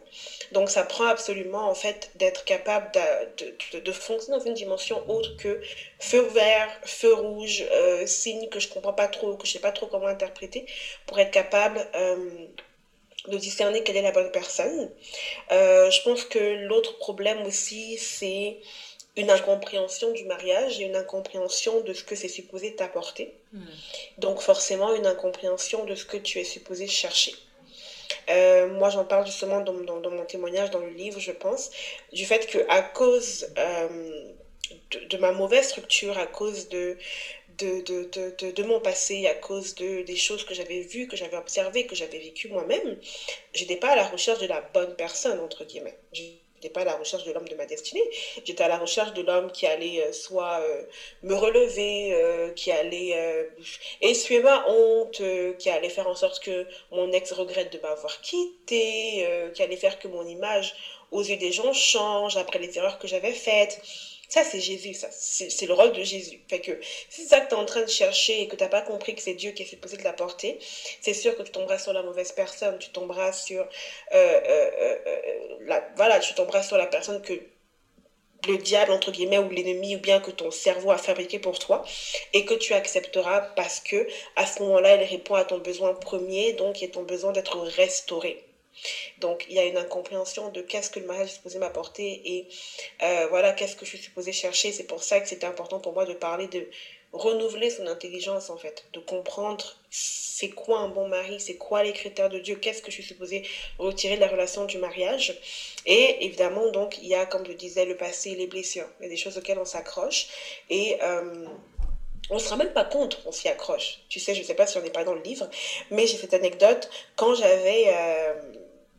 Donc 0.52 0.70
ça 0.70 0.84
prend 0.84 1.06
absolument 1.06 1.68
en 1.68 1.74
fait 1.74 2.10
d'être 2.14 2.44
capable 2.44 2.92
de, 2.92 3.80
de, 3.80 3.92
fonctionner 3.92 4.38
dans 4.38 4.44
une 4.44 4.54
dimension 4.54 5.02
autre 5.08 5.34
que 5.38 5.60
feu 5.98 6.20
vert, 6.20 6.68
feu 6.84 7.12
rouge, 7.14 7.64
euh, 7.72 8.06
signe 8.06 8.48
que 8.48 8.60
je 8.60 8.68
comprends 8.68 8.92
pas 8.92 9.08
trop, 9.08 9.34
que 9.36 9.46
je 9.46 9.52
sais 9.52 9.58
pas 9.58 9.72
trop 9.72 9.86
comment 9.86 10.06
interpréter, 10.20 10.64
pour 11.06 11.18
être 11.18 11.30
capable 11.30 11.86
euh, 11.94 12.46
de 13.28 13.36
discerner 13.36 13.82
quelle 13.82 13.96
est 13.96 14.02
la 14.02 14.12
bonne 14.12 14.30
personne. 14.30 14.90
Euh, 15.52 15.90
je 15.90 16.02
pense 16.02 16.24
que 16.24 16.66
l'autre 16.66 16.96
problème 16.98 17.46
aussi, 17.46 17.98
c'est 17.98 18.58
une 19.16 19.30
incompréhension 19.30 20.12
du 20.12 20.24
mariage 20.24 20.80
et 20.80 20.84
une 20.84 20.96
incompréhension 20.96 21.80
de 21.80 21.92
ce 21.92 22.04
que 22.04 22.14
c'est 22.14 22.28
supposé 22.28 22.74
t'apporter. 22.74 23.34
Hmm. 23.52 23.64
Donc 24.18 24.40
forcément 24.40 24.94
une 24.94 25.06
incompréhension 25.06 25.84
de 25.84 25.94
ce 25.94 26.04
que 26.04 26.16
tu 26.16 26.38
es 26.38 26.44
supposé 26.44 26.86
chercher. 26.86 27.34
Euh, 28.28 28.66
moi, 28.66 28.90
j'en 28.90 29.04
parle 29.04 29.26
justement 29.26 29.60
dans, 29.60 29.72
dans, 29.72 30.10
mon 30.10 30.24
témoignage, 30.24 30.70
dans 30.70 30.80
le 30.80 30.90
livre, 30.90 31.18
je 31.18 31.32
pense, 31.32 31.70
du 32.12 32.24
fait 32.24 32.46
que 32.46 32.58
à 32.68 32.82
cause 32.82 33.48
euh, 33.58 34.32
de, 34.90 35.04
de, 35.06 35.16
ma 35.16 35.32
mauvaise 35.32 35.66
structure, 35.66 36.18
à 36.18 36.26
cause 36.26 36.68
de, 36.68 36.96
de, 37.64 37.80
de, 37.80 38.50
de, 38.50 38.62
mon 38.62 38.80
passé, 38.80 39.26
à 39.26 39.34
cause 39.34 39.74
de, 39.74 40.02
des 40.02 40.16
choses 40.16 40.44
que 40.44 40.54
j'avais 40.54 40.80
vues, 40.80 41.06
que 41.06 41.16
j'avais 41.16 41.36
observées, 41.36 41.84
que 41.86 41.94
j'avais 41.94 42.18
vécues 42.18 42.48
moi-même, 42.48 42.96
j'étais 43.54 43.76
pas 43.76 43.90
à 43.90 43.96
la 43.96 44.04
recherche 44.04 44.38
de 44.40 44.46
la 44.46 44.60
bonne 44.60 44.94
personne, 44.96 45.40
entre 45.40 45.64
guillemets. 45.64 45.96
J'étais 46.12 46.68
pas 46.72 46.82
à 46.82 46.84
la 46.84 46.94
recherche 46.96 47.24
de 47.24 47.32
l'homme 47.32 47.48
de 47.48 47.54
ma 47.54 47.64
destinée. 47.66 48.02
J'étais 48.44 48.62
à 48.62 48.68
la 48.68 48.76
recherche 48.76 49.14
de 49.14 49.22
l'homme 49.22 49.50
qui 49.50 49.66
allait 49.66 50.00
euh, 50.02 50.12
soit 50.12 50.60
euh, 50.60 50.84
me 51.22 51.34
relever, 51.34 52.12
euh, 52.12 52.50
qui 52.50 52.70
allait 52.70 53.48
essuyer 54.00 54.40
ma 54.40 54.62
honte, 54.68 55.22
qui 55.58 55.70
allait 55.70 55.88
faire 55.88 56.06
en 56.08 56.14
sorte 56.14 56.38
que 56.42 56.66
mon 56.90 57.12
ex 57.12 57.32
regrette 57.32 57.72
de 57.72 57.78
m'avoir 57.78 58.20
quitté, 58.20 59.50
qui 59.54 59.62
allait 59.62 59.76
faire 59.76 59.98
que 59.98 60.08
mon 60.08 60.26
image 60.26 60.74
aux 61.10 61.22
yeux 61.22 61.36
des 61.36 61.52
gens 61.52 61.72
change 61.72 62.36
après 62.36 62.58
les 62.58 62.76
erreurs 62.78 62.98
que 62.98 63.08
j'avais 63.08 63.32
faites. 63.32 63.80
Ça, 64.30 64.44
c'est 64.44 64.60
Jésus. 64.60 64.94
C'est 64.94 65.66
le 65.66 65.74
rôle 65.74 65.92
de 65.92 66.04
Jésus. 66.04 66.40
Fait 66.48 66.60
que 66.60 66.80
si 67.08 67.22
c'est 67.22 67.28
ça 67.28 67.40
que 67.40 67.48
tu 67.48 67.54
es 67.56 67.58
en 67.58 67.64
train 67.64 67.82
de 67.82 67.88
chercher 67.88 68.42
et 68.42 68.48
que 68.48 68.54
tu 68.54 68.62
n'as 68.62 68.68
pas 68.68 68.80
compris 68.80 69.16
que 69.16 69.22
c'est 69.22 69.34
Dieu 69.34 69.50
qui 69.50 69.64
est 69.64 69.66
supposé 69.66 69.96
te 69.96 70.04
l'apporter, 70.04 70.58
c'est 71.00 71.14
sûr 71.14 71.36
que 71.36 71.42
tu 71.42 71.50
tomberas 71.50 71.78
sur 71.78 71.92
la 71.92 72.04
mauvaise 72.04 72.30
personne. 72.30 72.78
Tu 72.78 72.90
tomberas 72.90 73.32
sur. 73.32 73.62
Euh, 73.62 74.40
euh, 74.46 74.98
euh, 75.06 75.56
la, 75.62 76.20
tu 76.20 76.34
tomberas 76.34 76.62
sur 76.62 76.78
la 76.78 76.86
personne 76.86 77.20
que 77.22 77.40
le 78.46 78.56
diable, 78.56 78.92
entre 78.92 79.10
guillemets, 79.10 79.38
ou 79.38 79.50
l'ennemi, 79.50 79.96
ou 79.96 79.98
bien 79.98 80.20
que 80.20 80.30
ton 80.30 80.52
cerveau 80.52 80.92
a 80.92 80.98
fabriqué 80.98 81.40
pour 81.40 81.58
toi, 81.58 81.84
et 82.32 82.44
que 82.44 82.54
tu 82.54 82.72
accepteras 82.72 83.40
parce 83.56 83.80
que 83.80 84.06
à 84.36 84.46
ce 84.46 84.62
moment-là, 84.62 84.94
il 84.94 85.02
répond 85.02 85.34
à 85.34 85.44
ton 85.44 85.58
besoin 85.58 85.92
premier, 85.94 86.52
donc 86.52 86.84
est 86.84 86.94
ton 86.94 87.02
besoin 87.02 87.32
d'être 87.32 87.58
restauré. 87.58 88.44
Donc, 89.18 89.46
il 89.48 89.54
y 89.54 89.58
a 89.58 89.64
une 89.64 89.76
incompréhension 89.76 90.50
de 90.50 90.60
qu'est-ce 90.60 90.90
que 90.90 91.00
le 91.00 91.06
mariage 91.06 91.28
est 91.28 91.34
supposé 91.34 91.58
m'apporter 91.58 92.20
et 92.24 92.48
euh, 93.02 93.26
voilà, 93.28 93.52
qu'est-ce 93.52 93.76
que 93.76 93.84
je 93.84 93.90
suis 93.90 93.98
supposée 93.98 94.32
chercher. 94.32 94.72
C'est 94.72 94.84
pour 94.84 95.02
ça 95.02 95.20
que 95.20 95.28
c'était 95.28 95.46
important 95.46 95.80
pour 95.80 95.92
moi 95.92 96.04
de 96.04 96.14
parler 96.14 96.46
de 96.48 96.68
renouveler 97.12 97.70
son 97.70 97.86
intelligence 97.86 98.50
en 98.50 98.56
fait, 98.56 98.84
de 98.92 99.00
comprendre 99.00 99.76
c'est 99.90 100.50
quoi 100.50 100.78
un 100.78 100.88
bon 100.88 101.08
mari, 101.08 101.40
c'est 101.40 101.56
quoi 101.56 101.82
les 101.82 101.92
critères 101.92 102.28
de 102.28 102.38
Dieu, 102.38 102.54
qu'est-ce 102.54 102.80
que 102.82 102.90
je 102.90 102.94
suis 102.94 103.04
supposée 103.04 103.42
retirer 103.78 104.14
de 104.14 104.20
la 104.20 104.28
relation 104.28 104.64
du 104.64 104.78
mariage. 104.78 105.38
Et 105.86 106.24
évidemment, 106.24 106.70
donc, 106.70 106.98
il 106.98 107.08
y 107.08 107.14
a, 107.14 107.26
comme 107.26 107.44
je 107.44 107.52
disais, 107.52 107.84
le 107.84 107.96
passé, 107.96 108.36
les 108.36 108.46
blessures. 108.46 108.88
Il 109.00 109.04
y 109.04 109.06
a 109.06 109.08
des 109.08 109.16
choses 109.16 109.36
auxquelles 109.36 109.58
on 109.58 109.64
s'accroche. 109.64 110.28
Et 110.70 110.96
euh, 111.02 111.44
on 112.30 112.34
ne 112.34 112.38
se 112.38 112.48
rend 112.48 112.56
même 112.56 112.72
pas 112.72 112.84
compte 112.84 113.20
on 113.26 113.32
s'y 113.32 113.48
accroche. 113.48 113.98
Tu 114.08 114.20
sais, 114.20 114.34
je 114.34 114.40
ne 114.40 114.44
sais 114.44 114.54
pas 114.54 114.66
si 114.66 114.78
on 114.78 114.82
n'est 114.82 114.90
pas 114.90 115.04
dans 115.04 115.14
le 115.14 115.22
livre, 115.22 115.48
mais 115.90 116.06
j'ai 116.06 116.16
cette 116.16 116.34
anecdote. 116.34 116.88
Quand 117.16 117.34
j'avais 117.34 117.86
euh, 117.88 118.34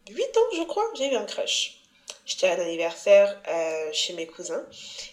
8 0.09 0.21
ans, 0.37 0.57
je 0.57 0.63
crois, 0.63 0.83
j'ai 0.95 1.11
eu 1.11 1.15
un 1.15 1.25
crush. 1.25 1.77
J'étais 2.25 2.47
à 2.47 2.53
un 2.53 2.59
anniversaire 2.59 3.41
euh, 3.47 3.89
chez 3.93 4.13
mes 4.13 4.27
cousins 4.27 4.63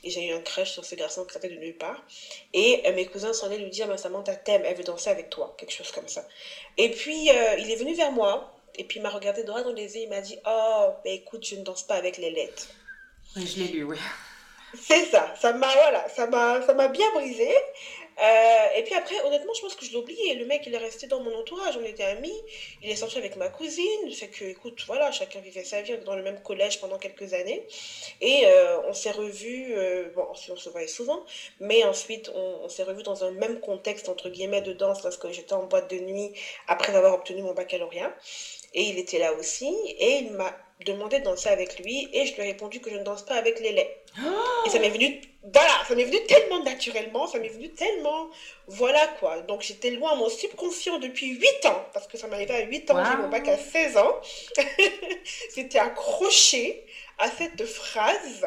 et 0.05 0.11
j'ai 0.11 0.29
eu 0.29 0.33
un 0.33 0.41
crush 0.41 0.73
sur 0.73 0.85
ce 0.85 0.95
garçon 0.95 1.25
qui 1.25 1.33
sortait 1.33 1.49
de 1.49 1.57
nulle 1.57 1.77
part. 1.77 2.03
Et 2.53 2.83
euh, 2.87 2.95
mes 2.95 3.07
cousins 3.07 3.33
sont 3.33 3.47
allés 3.47 3.59
lui 3.59 3.71
dire, 3.71 3.89
ma 3.89 3.97
Samantha 3.97 4.37
t'aime, 4.37 4.63
elle 4.65 4.77
veut 4.77 4.85
danser 4.85 5.11
avec 5.11 5.31
toi, 5.31 5.55
quelque 5.59 5.73
chose 5.73 5.91
comme 5.91 6.09
ça. 6.09 6.27
Et 6.77 6.91
puis, 6.91 7.31
euh, 7.31 7.57
il 7.59 7.71
est 7.71 7.77
venu 7.77 7.95
vers 7.95 8.13
moi 8.13 8.55
et 8.77 8.85
puis 8.85 9.01
il 9.01 9.03
m'a 9.03 9.11
regardé 9.11 9.43
droit 9.43 9.63
dans 9.63 9.73
les 9.73 9.97
yeux, 9.97 10.03
il 10.03 10.09
m'a 10.09 10.21
dit, 10.21 10.39
oh, 10.47 10.89
bah, 11.05 11.11
écoute, 11.11 11.45
je 11.45 11.57
ne 11.57 11.63
danse 11.63 11.83
pas 11.83 11.97
avec 11.97 12.19
les 12.19 12.31
lettres. 12.31 12.69
Oui, 13.37 13.47
je 13.47 13.63
l'ai 13.63 13.69
lu, 13.69 13.85
oui. 13.85 13.97
C'est 14.81 15.07
ça, 15.07 15.35
ça 15.41 15.55
m'a 15.55 15.73
voilà, 15.73 16.09
ça 16.11 16.27
m'a 16.27 16.89
bien 16.89 17.11
brisé. 17.15 17.51
Euh, 18.21 18.67
et 18.77 18.83
puis 18.83 18.95
après, 18.95 19.21
honnêtement, 19.25 19.53
je 19.55 19.61
pense 19.61 19.75
que 19.75 19.85
je 19.85 19.91
l'ai 19.93 19.97
oublié. 19.97 20.35
Le 20.35 20.45
mec, 20.45 20.65
il 20.67 20.75
est 20.75 20.79
resté 20.79 21.07
dans 21.07 21.21
mon 21.21 21.35
entourage, 21.39 21.77
on 21.77 21.85
était 21.85 22.05
amis. 22.05 22.35
Il 22.83 22.91
est 22.91 22.97
sorti 22.97 23.19
avec 23.19 23.37
ma 23.37 23.49
cousine. 23.49 24.11
Fait 24.13 24.29
que, 24.29 24.45
écoute, 24.45 24.83
voilà, 24.87 25.13
chacun 25.13 25.41
vivait 25.41 25.65
sa 25.65 25.83
vie. 25.83 25.93
On 25.93 25.97
était 25.97 26.05
dans 26.05 26.17
le 26.17 26.23
même 26.23 26.43
collège 26.43 26.81
pendant 26.81 26.99
quelques 26.99 27.33
années. 27.33 27.67
Et 28.21 28.43
euh, 28.47 28.81
on 28.89 28.93
s'est 28.93 29.13
revus, 29.13 29.75
euh, 29.77 30.11
bon, 30.15 30.27
on 30.31 30.57
se 30.57 30.69
voyait 30.69 30.89
souvent, 30.89 31.25
mais 31.61 31.85
ensuite, 31.85 32.31
on, 32.35 32.61
on 32.65 32.69
s'est 32.69 32.83
revus 32.83 33.03
dans 33.03 33.25
un 33.25 33.31
même 33.31 33.61
contexte, 33.61 34.09
entre 34.09 34.29
guillemets, 34.31 34.63
de 34.63 34.73
danse, 34.73 35.01
parce 35.03 35.17
que 35.17 35.31
j'étais 35.31 35.53
en 35.53 35.65
boîte 35.65 35.91
de 35.91 35.99
nuit 35.99 36.33
après 36.67 36.95
avoir 36.95 37.15
obtenu 37.15 37.43
mon 37.43 37.55
baccalauréat. 37.55 38.15
Et 38.75 38.83
il 38.83 38.99
était 38.99 39.19
là 39.19 39.33
aussi. 39.35 39.75
Et 39.99 40.19
il 40.19 40.33
m'a 40.33 40.57
demandé 40.85 41.19
de 41.21 41.25
danser 41.25 41.49
avec 41.49 41.79
lui. 41.79 42.09
Et 42.13 42.27
je 42.27 42.35
lui 42.35 42.43
ai 42.43 42.47
répondu 42.47 42.81
que 42.81 42.91
je 42.91 42.97
ne 42.97 43.05
danse 43.05 43.25
pas 43.25 43.35
avec 43.35 43.61
les 43.61 43.73
laits. 43.73 44.05
Et 44.67 44.71
ça 44.71 44.79
m'est 44.79 44.91
venu, 44.91 45.21
voilà, 45.53 45.73
ça 45.87 45.95
m'est 45.95 46.05
venu 46.05 46.23
tellement 46.27 46.63
naturellement, 46.63 47.27
ça 47.27 47.39
m'est 47.39 47.49
venu 47.49 47.73
tellement, 47.73 48.29
voilà 48.67 49.07
quoi. 49.21 49.41
Donc 49.43 49.63
j'étais 49.63 49.91
loin, 49.91 50.15
mon 50.17 50.29
subconscient 50.29 50.99
depuis 50.99 51.29
8 51.29 51.67
ans, 51.67 51.87
parce 51.93 52.07
que 52.07 52.19
ça 52.19 52.27
m'arrivait 52.27 52.55
à 52.55 52.65
8 52.65 52.91
ans, 52.91 53.05
j'ai 53.05 53.17
mon 53.17 53.29
bac 53.29 53.47
à 53.49 53.57
16 53.57 53.97
ans. 53.97 54.21
C'était 55.51 55.79
accroché 55.79 56.85
à 57.19 57.31
cette 57.31 57.65
phrase 57.65 58.47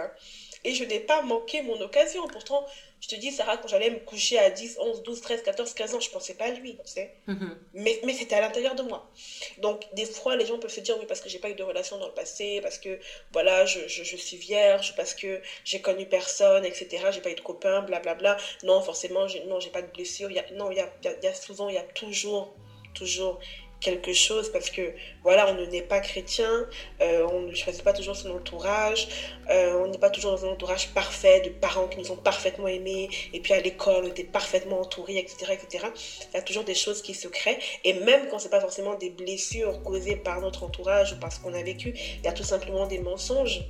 et 0.63 0.75
je 0.75 0.84
n'ai 0.84 0.99
pas 0.99 1.21
manqué 1.21 1.62
mon 1.62 1.79
occasion. 1.79 2.27
Pourtant, 2.27 2.65
je 3.01 3.07
te 3.07 3.15
dis, 3.15 3.31
Sarah, 3.31 3.57
quand 3.57 3.67
j'allais 3.67 3.89
me 3.89 3.97
coucher 3.99 4.37
à 4.37 4.49
10, 4.51 4.77
11, 4.79 5.01
12, 5.01 5.21
13, 5.21 5.41
14, 5.41 5.73
15 5.73 5.95
ans, 5.95 5.99
je 5.99 6.09
pensais 6.09 6.35
pas 6.35 6.45
à 6.45 6.51
lui, 6.51 6.75
tu 6.85 6.91
sais. 6.91 7.11
Mhm. 7.27 7.57
Mais, 7.73 7.99
mais 8.03 8.13
c'était 8.13 8.35
à 8.35 8.41
l'intérieur 8.41 8.75
de 8.75 8.83
moi. 8.83 9.09
Donc, 9.57 9.83
des 9.91 10.05
fois, 10.05 10.35
les 10.35 10.45
gens 10.45 10.59
peuvent 10.59 10.71
se 10.71 10.79
dire, 10.81 10.97
oui, 10.99 11.05
parce 11.07 11.19
que 11.19 11.27
j'ai 11.27 11.39
pas 11.39 11.49
eu 11.49 11.55
de 11.55 11.63
relation 11.63 11.97
dans 11.97 12.05
le 12.07 12.13
passé, 12.13 12.59
parce 12.61 12.77
que, 12.77 12.99
voilà, 13.31 13.65
je, 13.65 13.87
je, 13.87 14.03
je 14.03 14.15
suis 14.15 14.37
vierge, 14.37 14.93
parce 14.95 15.15
que 15.15 15.41
j'ai 15.63 15.81
connu 15.81 16.05
personne, 16.05 16.63
etc., 16.63 17.11
j'ai 17.11 17.21
pas 17.21 17.31
eu 17.31 17.35
de 17.35 17.41
copain, 17.41 17.81
blablabla. 17.81 18.37
Non, 18.63 18.81
forcément, 18.81 19.25
non, 19.47 19.59
j'ai 19.59 19.71
pas 19.71 19.81
de 19.81 19.91
blessure. 19.91 20.29
Il 20.29 20.35
y 20.35 20.39
a, 20.39 20.45
non, 20.51 20.69
il 20.69 20.77
y 20.77 20.81
a, 20.81 20.89
y 21.23 21.27
a 21.27 21.33
souvent, 21.33 21.69
il 21.69 21.75
y 21.75 21.79
a 21.79 21.83
toujours, 21.83 22.53
toujours 22.93 23.39
quelque 23.81 24.13
chose 24.13 24.49
parce 24.49 24.69
que 24.69 24.93
voilà, 25.23 25.47
on 25.51 25.55
n'est 25.67 25.81
pas 25.81 25.99
chrétien, 25.99 26.67
euh, 27.01 27.27
on 27.29 27.41
ne 27.41 27.53
choisit 27.53 27.83
pas 27.83 27.93
toujours 27.93 28.15
son 28.15 28.29
entourage, 28.29 29.07
on 29.51 29.87
n'est 29.87 29.97
pas 29.97 30.09
toujours 30.09 30.31
dans 30.31 30.45
un 30.45 30.49
entourage 30.49 30.89
parfait 30.89 31.41
de 31.41 31.49
parents 31.49 31.87
qui 31.87 31.99
nous 31.99 32.11
ont 32.11 32.15
parfaitement 32.15 32.67
aimés 32.67 33.09
et 33.33 33.39
puis 33.39 33.53
à 33.53 33.59
l'école 33.59 34.05
on 34.05 34.07
était 34.07 34.23
parfaitement 34.23 34.81
entourés, 34.81 35.17
etc., 35.17 35.53
etc. 35.53 35.85
Il 36.31 36.35
y 36.35 36.37
a 36.37 36.41
toujours 36.41 36.63
des 36.63 36.75
choses 36.75 37.01
qui 37.01 37.13
se 37.13 37.27
créent 37.27 37.59
et 37.83 37.93
même 37.93 38.27
quand 38.29 38.39
c'est 38.39 38.49
pas 38.49 38.61
forcément 38.61 38.95
des 38.95 39.09
blessures 39.09 39.83
causées 39.83 40.15
par 40.15 40.41
notre 40.41 40.63
entourage 40.63 41.13
ou 41.13 41.19
parce 41.19 41.39
qu'on 41.39 41.53
a 41.53 41.63
vécu, 41.63 41.93
il 41.95 42.25
y 42.25 42.27
a 42.27 42.33
tout 42.33 42.43
simplement 42.43 42.87
des 42.87 42.99
mensonges, 42.99 43.61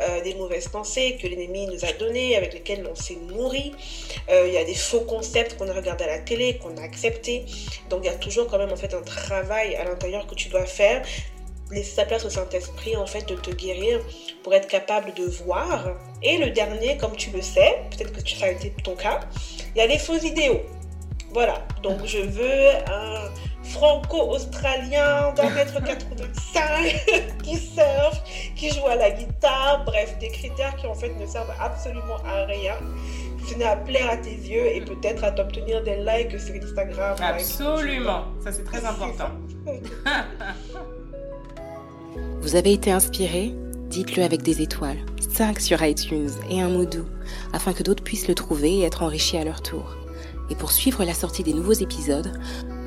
euh, 0.00 0.22
des 0.22 0.34
mauvaises 0.34 0.68
pensées 0.68 1.18
que 1.20 1.26
l'ennemi 1.26 1.66
nous 1.66 1.84
a 1.84 1.92
données, 1.92 2.36
avec 2.36 2.52
lesquelles 2.52 2.86
on 2.90 2.94
s'est 2.94 3.16
nourri. 3.16 3.72
il 4.28 4.52
y 4.52 4.58
a 4.58 4.64
des 4.64 4.74
faux 4.74 5.00
concepts 5.00 5.56
qu'on 5.56 5.68
a 5.68 5.72
regardés 5.72 6.04
à 6.04 6.08
la 6.08 6.18
télé, 6.18 6.58
qu'on 6.58 6.76
a 6.76 6.82
acceptés. 6.82 7.44
Donc 7.88 8.00
il 8.02 8.06
y 8.06 8.10
a 8.10 8.14
toujours 8.14 8.46
quand 8.46 8.58
même 8.58 8.72
en 8.72 8.76
fait 8.76 8.94
un 8.94 9.02
travail 9.02 9.74
à 9.76 9.84
l'intérieur 9.84 10.26
que 10.26 10.34
tu 10.34 10.48
dois 10.48 10.66
faire 10.66 11.02
laisser 11.70 11.94
sa 11.96 12.04
place 12.04 12.24
au 12.24 12.30
Saint-Esprit, 12.30 12.96
en 12.96 13.06
fait, 13.06 13.28
de 13.28 13.34
te 13.34 13.50
guérir 13.50 14.00
pour 14.42 14.54
être 14.54 14.68
capable 14.68 15.14
de 15.14 15.24
voir. 15.24 15.88
Et 16.22 16.38
le 16.38 16.50
dernier, 16.50 16.96
comme 16.96 17.16
tu 17.16 17.30
le 17.30 17.42
sais, 17.42 17.82
peut-être 17.90 18.12
que 18.12 18.28
ça 18.28 18.46
a 18.46 18.50
été 18.50 18.72
ton 18.82 18.94
cas, 18.94 19.20
il 19.74 19.78
y 19.78 19.80
a 19.80 19.86
les 19.86 19.98
faux 19.98 20.18
idéaux. 20.18 20.60
Voilà, 21.32 21.64
donc 21.82 22.04
je 22.04 22.18
veux 22.18 22.68
un 22.88 23.30
franco-australien 23.70 25.32
d'un 25.34 25.50
mètre 25.50 25.80
85 25.82 27.06
qui 27.44 27.56
surfe, 27.56 28.22
qui 28.56 28.70
joue 28.70 28.86
à 28.86 28.96
la 28.96 29.12
guitare, 29.12 29.84
bref, 29.84 30.18
des 30.18 30.28
critères 30.28 30.74
qui 30.76 30.88
en 30.88 30.94
fait 30.94 31.14
ne 31.14 31.26
servent 31.26 31.54
absolument 31.60 32.16
à 32.26 32.46
rien. 32.46 32.74
Ce 33.48 33.54
n'est 33.54 33.64
à 33.64 33.76
plaire 33.76 34.10
à 34.10 34.16
tes 34.16 34.34
yeux 34.34 34.66
et 34.66 34.80
peut-être 34.80 35.22
à 35.22 35.30
t'obtenir 35.30 35.82
des 35.82 35.96
likes 35.96 36.38
sur 36.38 36.54
Instagram. 36.54 37.16
Absolument, 37.20 38.24
ça 38.42 38.50
c'est 38.50 38.64
très 38.64 38.84
important. 38.84 39.30
Vous 42.42 42.56
avez 42.56 42.72
été 42.72 42.90
inspiré? 42.90 43.54
Dites-le 43.90 44.22
avec 44.22 44.42
des 44.42 44.62
étoiles, 44.62 44.96
5 45.34 45.60
sur 45.60 45.82
iTunes 45.82 46.30
et 46.48 46.62
un 46.62 46.70
mot 46.70 46.86
doux, 46.86 47.04
afin 47.52 47.74
que 47.74 47.82
d'autres 47.82 48.02
puissent 48.02 48.28
le 48.28 48.34
trouver 48.34 48.78
et 48.78 48.84
être 48.84 49.02
enrichis 49.02 49.36
à 49.36 49.44
leur 49.44 49.60
tour. 49.60 49.94
Et 50.48 50.54
pour 50.54 50.72
suivre 50.72 51.04
la 51.04 51.12
sortie 51.12 51.42
des 51.42 51.52
nouveaux 51.52 51.74
épisodes, 51.74 52.32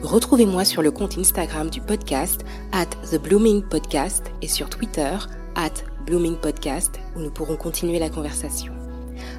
retrouvez-moi 0.01 0.65
sur 0.65 0.81
le 0.81 0.89
compte 0.89 1.19
Instagram 1.19 1.69
du 1.69 1.81
podcast, 1.81 2.43
at 2.71 2.87
The 3.11 3.21
Blooming 3.21 3.61
Podcast, 3.61 4.31
et 4.41 4.47
sur 4.47 4.71
Twitter, 4.71 5.15
at 5.55 5.73
Blooming 6.07 6.37
Podcast, 6.37 6.99
où 7.15 7.19
nous 7.19 7.31
pourrons 7.31 7.55
continuer 7.55 7.99
la 7.99 8.09
conversation. 8.09 8.73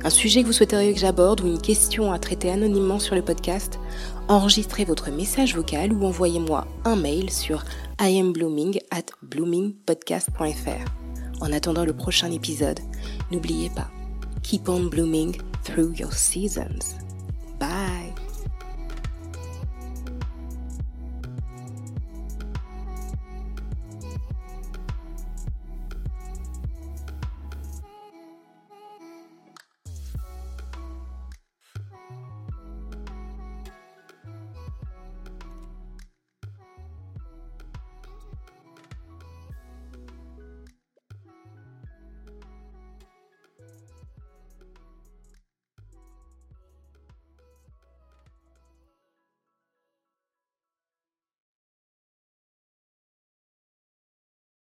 Un 0.05 0.11
sujet 0.11 0.43
que 0.43 0.47
vous 0.47 0.53
souhaiteriez 0.53 0.95
que 0.95 1.01
j'aborde 1.01 1.41
ou 1.41 1.47
une 1.49 1.61
question 1.61 2.13
à 2.13 2.21
traiter 2.21 2.51
anonymement 2.51 3.01
sur 3.01 3.17
le 3.17 3.23
podcast, 3.23 3.81
enregistrez 4.29 4.85
votre 4.85 5.11
message 5.11 5.55
vocal 5.55 5.93
ou 5.93 6.05
envoyez-moi 6.05 6.67
un 6.85 6.97
mail 6.97 7.31
sur 7.31 7.65
iamblooming 8.01 8.81
at 8.91 9.07
bloomingpodcast.fr. 9.23 11.41
En 11.41 11.53
attendant 11.53 11.85
le 11.85 11.95
prochain 11.95 12.31
épisode, 12.31 12.81
n'oubliez 13.31 13.71
pas, 13.71 13.91
keep 14.43 14.69
on 14.69 14.85
blooming 14.85 15.37
through 15.65 15.95
your 15.99 16.13
seasons. 16.13 16.97
Bye! 17.59 18.24